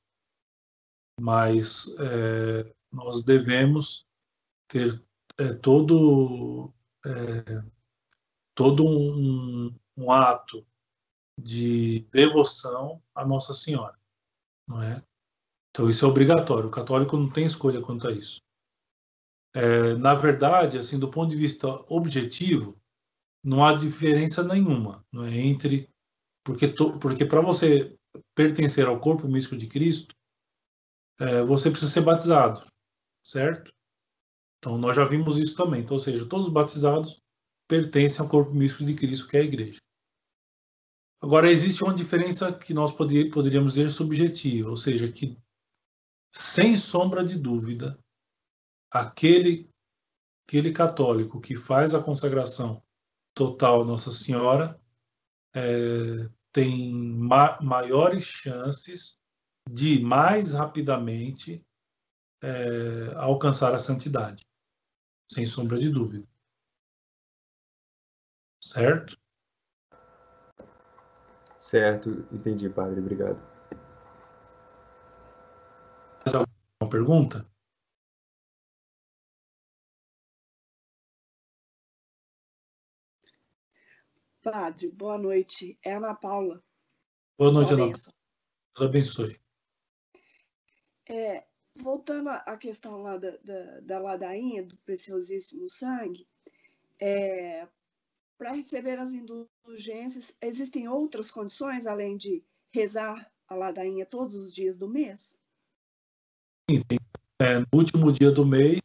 [1.20, 4.06] Mas é, nós devemos
[4.68, 5.04] ter
[5.38, 6.74] é, todo,
[7.06, 7.64] é,
[8.56, 10.66] todo um, um ato
[11.38, 14.00] de devoção à Nossa Senhora,
[14.68, 15.04] não é?
[15.72, 16.68] Então isso é obrigatório.
[16.68, 18.40] O católico não tem escolha quanto a isso.
[19.54, 22.80] É, na verdade, assim, do ponto de vista objetivo,
[23.44, 25.90] não há diferença nenhuma não é, entre
[26.44, 27.98] porque to, porque para você
[28.36, 30.16] pertencer ao corpo místico de Cristo,
[31.20, 32.66] é, você precisa ser batizado,
[33.26, 33.72] certo?
[34.58, 35.82] Então nós já vimos isso também.
[35.82, 37.20] Então, ou seja, todos os batizados
[37.68, 39.80] pertencem ao corpo místico de Cristo, que é a Igreja.
[41.22, 45.38] Agora existe uma diferença que nós poderíamos dizer subjetiva, ou seja, que
[46.32, 48.00] sem sombra de dúvida
[48.90, 49.70] aquele,
[50.48, 52.84] aquele católico que faz a consagração
[53.34, 54.80] total Nossa Senhora
[55.54, 59.20] é, tem ma maiores chances
[59.70, 61.66] de mais rapidamente
[62.42, 64.46] é, alcançar a santidade,
[65.32, 66.28] sem sombra de dúvida.
[68.62, 69.18] Certo?
[71.58, 73.00] Certo, entendi, padre.
[73.00, 73.51] Obrigado.
[76.24, 77.52] Mais alguma pergunta?
[84.44, 85.80] Padre, boa noite.
[85.84, 86.64] É Ana Paula.
[87.38, 87.94] Boa noite, Ana Paula.
[87.94, 89.42] Deus abençoe.
[91.10, 91.46] É,
[91.80, 96.28] voltando à questão lá da, da, da ladainha, do preciosíssimo sangue,
[97.00, 97.68] é,
[98.38, 104.78] para receber as indulgências, existem outras condições além de rezar a ladainha todos os dias
[104.78, 105.41] do mês?
[106.70, 106.82] Sim,
[107.42, 108.80] é, no último dia do mês,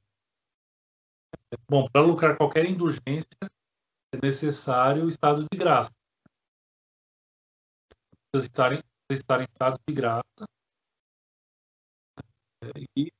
[1.68, 3.26] bom, para lucrar qualquer indulgência,
[4.14, 5.90] é necessário o estado de graça.
[8.32, 10.46] Precisa estar em, em estado de graça
[12.62, 13.10] é, e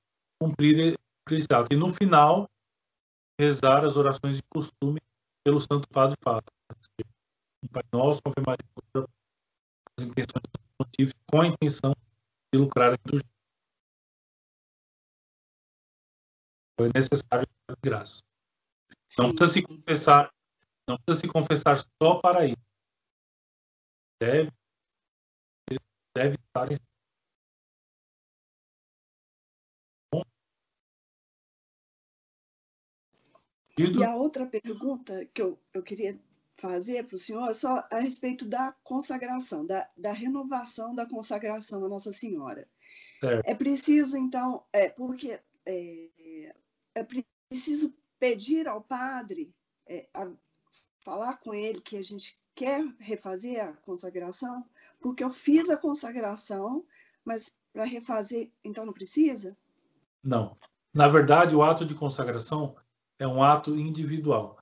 [0.41, 0.97] cumprir,
[1.31, 1.73] esse ato.
[1.73, 2.49] E no final,
[3.41, 5.01] rezar as orações de costume
[5.45, 6.51] pelo Santo Padre Papa.
[7.63, 9.07] Um Pai Nosso, Ave
[9.99, 10.43] as intenções
[10.79, 11.93] motivos com a intenção
[12.53, 13.36] de lucrar a indulgência.
[16.79, 18.23] É necessário a graça.
[19.19, 20.31] Não precisa se confessar
[20.89, 22.57] não precisa se confessar só para isso.
[24.21, 24.53] Deve,
[26.15, 26.77] deve estar em
[33.79, 36.19] E a outra pergunta que eu, eu queria
[36.57, 41.85] fazer para o senhor é só a respeito da consagração, da, da renovação da consagração
[41.85, 42.67] à Nossa Senhora.
[43.21, 43.47] Certo.
[43.47, 46.55] É preciso, então, é, porque é,
[46.97, 47.07] é
[47.51, 49.55] preciso pedir ao padre
[49.87, 50.29] é, a,
[51.05, 54.65] falar com ele que a gente quer refazer a consagração?
[55.01, 56.85] Porque eu fiz a consagração,
[57.25, 59.57] mas para refazer, então não precisa?
[60.25, 60.57] Não.
[60.93, 62.75] Na verdade, o ato de consagração
[63.19, 64.59] é um ato individual.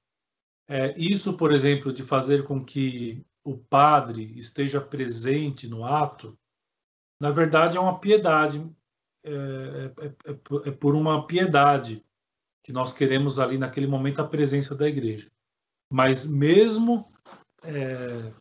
[0.68, 6.36] É, isso, por exemplo, de fazer com que o padre esteja presente no ato,
[7.20, 8.58] na verdade é uma piedade,
[9.22, 12.04] é, é, é, é por uma piedade
[12.64, 15.30] que nós queremos ali naquele momento a presença da igreja.
[15.92, 17.06] Mas mesmo
[17.62, 18.32] é,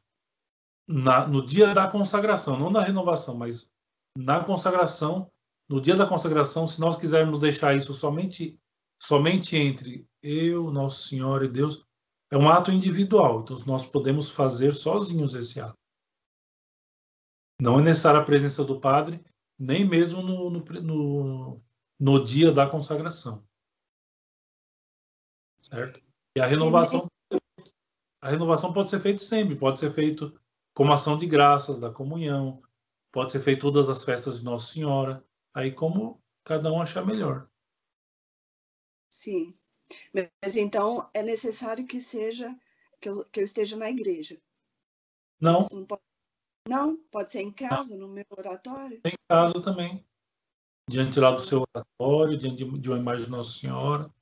[0.88, 3.70] na, no dia da consagração, não na renovação, mas
[4.18, 5.30] na consagração,
[5.68, 8.58] no dia da consagração, se nós quisermos deixar isso somente,
[9.02, 11.86] somente entre eu, Nosso Senhor e Deus,
[12.32, 13.42] é um ato individual.
[13.42, 15.78] Então nós podemos fazer sozinhos esse ato.
[17.60, 19.22] Não é necessária a presença do padre,
[19.60, 21.62] nem mesmo no, no, no,
[22.00, 23.44] no dia da consagração.
[25.74, 26.00] Certo?
[26.38, 27.08] E a renovação,
[28.22, 30.40] a renovação pode ser feita sempre, pode ser feito
[30.76, 32.62] como ação de graças da comunhão,
[33.12, 37.50] pode ser feito todas as festas de Nossa Senhora, aí como cada um achar melhor.
[39.12, 39.58] Sim.
[40.14, 42.56] Mas então é necessário que seja
[43.02, 44.40] que eu, que eu esteja na igreja.
[45.42, 45.68] Não.
[45.72, 46.02] Não pode,
[46.68, 48.08] não, pode ser em casa, não.
[48.08, 49.02] no meu oratório?
[49.04, 50.06] Em casa também.
[50.88, 54.14] Diante lá do seu oratório, diante de, de uma imagem de Nossa Senhora.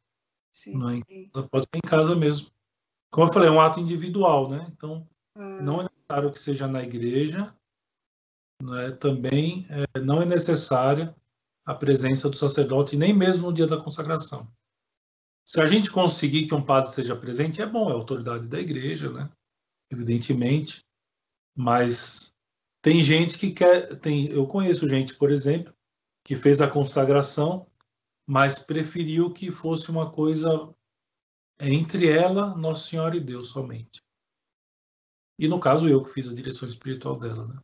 [0.52, 0.80] Sim.
[1.50, 2.50] Pode ser em casa mesmo.
[3.12, 4.68] Como eu falei, é um ato individual, né?
[4.72, 5.62] Então, ah.
[5.62, 7.56] não é necessário que seja na igreja,
[8.62, 8.92] né?
[8.92, 11.16] também é, não é necessária
[11.66, 14.52] a presença do sacerdote, nem mesmo no dia da consagração.
[15.46, 19.12] Se a gente conseguir que um padre seja presente, é bom, é autoridade da igreja,
[19.12, 19.30] né?
[19.92, 20.82] Evidentemente.
[21.56, 22.34] Mas
[22.82, 23.98] tem gente que quer.
[24.00, 25.74] Tem, eu conheço gente, por exemplo,
[26.24, 27.68] que fez a consagração,
[28.28, 30.74] mas preferiu que fosse uma coisa
[31.60, 34.02] entre ela, Nossa Senhora e Deus somente.
[35.38, 37.62] E no caso eu que fiz a direção espiritual dela, né?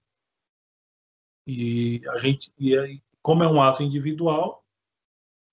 [1.45, 4.66] E a gente, e aí, como é um ato individual,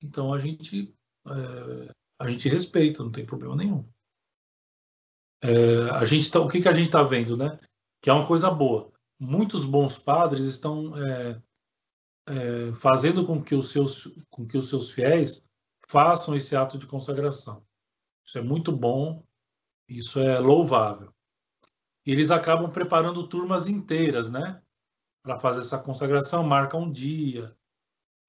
[0.02, 0.94] então a gente
[1.26, 3.88] é, a gente respeita, não tem problema nenhum.
[5.42, 7.58] É, a gente tá, o que, que a gente está vendo, né?
[8.02, 8.92] Que é uma coisa boa.
[9.18, 11.42] Muitos bons padres estão é,
[12.26, 15.48] é, fazendo com que, os seus, com que os seus fiéis
[15.88, 17.64] façam esse ato de consagração.
[18.24, 19.22] Isso é muito bom,
[19.88, 21.12] isso é louvável.
[22.06, 24.62] E eles acabam preparando turmas inteiras, né?
[25.22, 27.56] Para fazer essa consagração, marca um dia,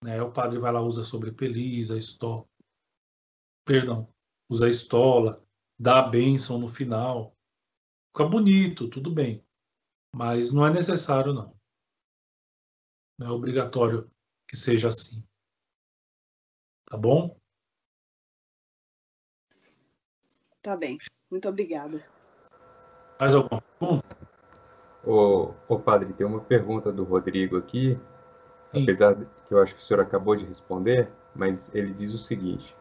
[0.03, 0.21] né?
[0.21, 2.49] O padre vai lá, usa sobre peliza, estopa
[3.65, 4.07] perdão,
[4.47, 5.43] usa a estola,
[5.77, 7.35] dá a bênção no final.
[8.15, 9.43] Fica bonito, tudo bem.
[10.13, 11.54] Mas não é necessário, não.
[13.17, 14.09] Não é obrigatório
[14.47, 15.25] que seja assim.
[16.85, 17.37] Tá bom?
[20.61, 20.97] Tá bem.
[21.29, 22.03] Muito obrigada.
[23.19, 24.17] Mais alguma pergunta?
[25.03, 27.97] Ô, ô padre, tem uma pergunta do Rodrigo aqui,
[28.73, 28.83] Sim.
[28.83, 32.17] apesar de que eu acho que o senhor acabou de responder, mas ele diz o
[32.17, 32.75] seguinte: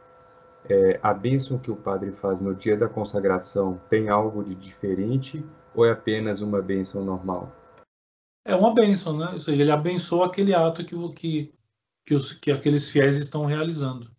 [0.68, 5.44] é, a bênção que o padre faz no dia da consagração tem algo de diferente
[5.74, 7.52] ou é apenas uma bênção normal?
[8.44, 9.30] É uma bênção, né?
[9.32, 11.54] Ou seja, ele abençoa aquele ato que, que,
[12.06, 14.14] que, os, que aqueles fiéis estão realizando.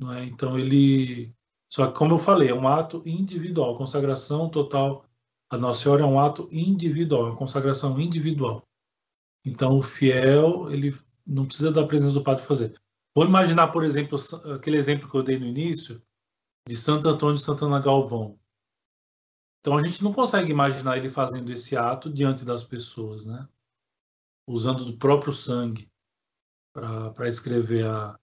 [0.00, 0.24] Não é?
[0.24, 1.34] Então ele.
[1.70, 3.74] Só que, como eu falei, é um ato individual.
[3.74, 5.08] Consagração total
[5.50, 8.62] a Nossa Senhora é um ato individual, é uma consagração individual.
[9.44, 10.94] Então o fiel, ele
[11.26, 12.74] não precisa da presença do padre fazer.
[13.14, 14.18] Vamos imaginar, por exemplo,
[14.54, 16.02] aquele exemplo que eu dei no início,
[16.68, 18.38] de Santo Antônio de Santana Galvão.
[19.60, 23.48] Então a gente não consegue imaginar ele fazendo esse ato diante das pessoas, né?
[24.46, 25.90] Usando do próprio sangue
[26.72, 28.18] para escrever a,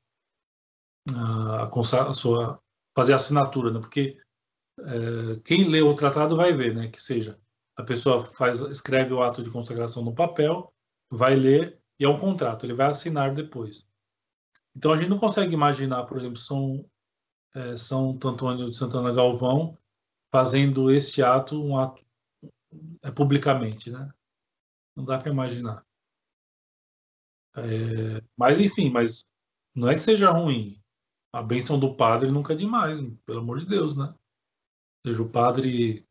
[1.13, 2.61] a, a, sua
[2.95, 3.79] fazer a assinatura, né?
[3.79, 4.17] Porque
[4.79, 6.87] é, quem lê o tratado vai ver, né?
[6.87, 7.39] Que seja
[7.75, 10.73] a pessoa faz escreve o ato de consagração no papel,
[11.09, 13.87] vai ler e é um contrato, ele vai assinar depois.
[14.75, 16.89] Então a gente não consegue imaginar, por exemplo, São,
[17.53, 19.77] é, São Antônio de Santana Galvão
[20.35, 22.05] fazendo este ato um ato
[23.01, 24.11] é, publicamente, né?
[24.93, 25.85] Não dá para imaginar.
[27.55, 29.23] É, mas enfim, mas
[29.73, 30.77] não é que seja ruim.
[31.31, 34.13] A bênção do padre nunca é demais, pelo amor de Deus, né?
[35.05, 36.05] Seja, o padre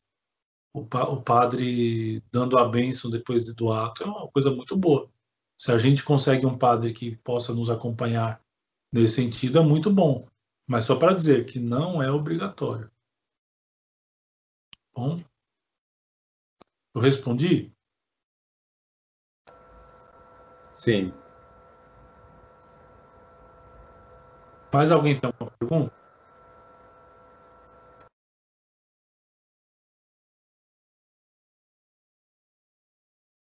[0.73, 5.11] o, pa, o padre dando a bênção depois do ato é uma coisa muito boa.
[5.59, 8.43] Se a gente consegue um padre que possa nos acompanhar
[8.95, 10.25] Nesse sentido, é muito bom,
[10.69, 12.89] mas só para dizer que não é obrigatório.
[14.95, 15.19] Bom,
[16.95, 17.75] eu respondi?
[20.73, 21.13] Sim.
[24.73, 25.93] Mais alguém tem alguma pergunta?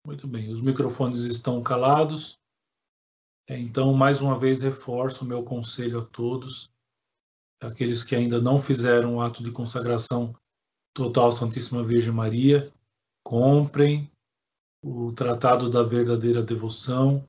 [0.07, 2.39] Muito bem, os microfones estão calados.
[3.49, 6.71] É, então, mais uma vez, reforço o meu conselho a todos,
[7.61, 10.35] aqueles que ainda não fizeram o ato de consagração
[10.95, 12.73] total Santíssima Virgem Maria,
[13.25, 14.11] comprem
[14.83, 17.27] o Tratado da Verdadeira Devoção,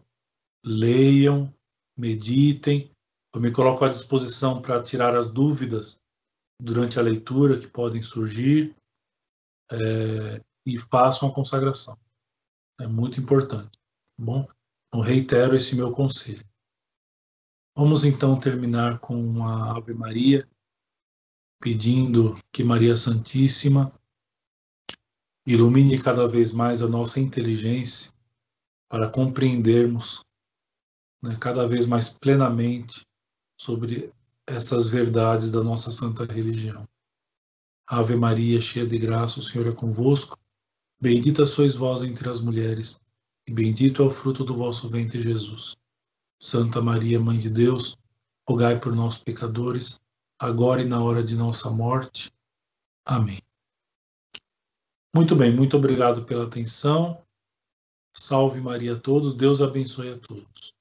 [0.64, 1.54] leiam,
[1.98, 2.92] meditem.
[3.34, 6.02] Eu me coloco à disposição para tirar as dúvidas
[6.62, 8.76] durante a leitura que podem surgir
[9.72, 11.98] é, e façam a consagração.
[12.80, 13.72] É muito importante.
[13.72, 14.48] Tá bom,
[14.94, 16.46] eu reitero esse meu conselho.
[17.76, 20.48] Vamos então terminar com a Ave Maria,
[21.62, 23.94] pedindo que Maria Santíssima
[25.46, 28.12] ilumine cada vez mais a nossa inteligência
[28.90, 30.22] para compreendermos
[31.22, 33.02] né, cada vez mais plenamente
[33.60, 34.12] sobre
[34.46, 36.84] essas verdades da nossa santa religião.
[37.88, 40.38] Ave Maria, cheia de graça, o Senhor é convosco.
[41.00, 43.00] Bendita sois vós entre as mulheres,
[43.48, 45.76] e bendito é o fruto do vosso ventre, Jesus.
[46.42, 47.96] Santa Maria, Mãe de Deus,
[48.48, 50.00] rogai por nós, pecadores,
[50.42, 52.32] agora e na hora de nossa morte.
[53.06, 53.40] Amém.
[55.16, 57.24] Muito bem, muito obrigado pela atenção.
[58.16, 60.74] Salve Maria a todos, Deus abençoe a todos.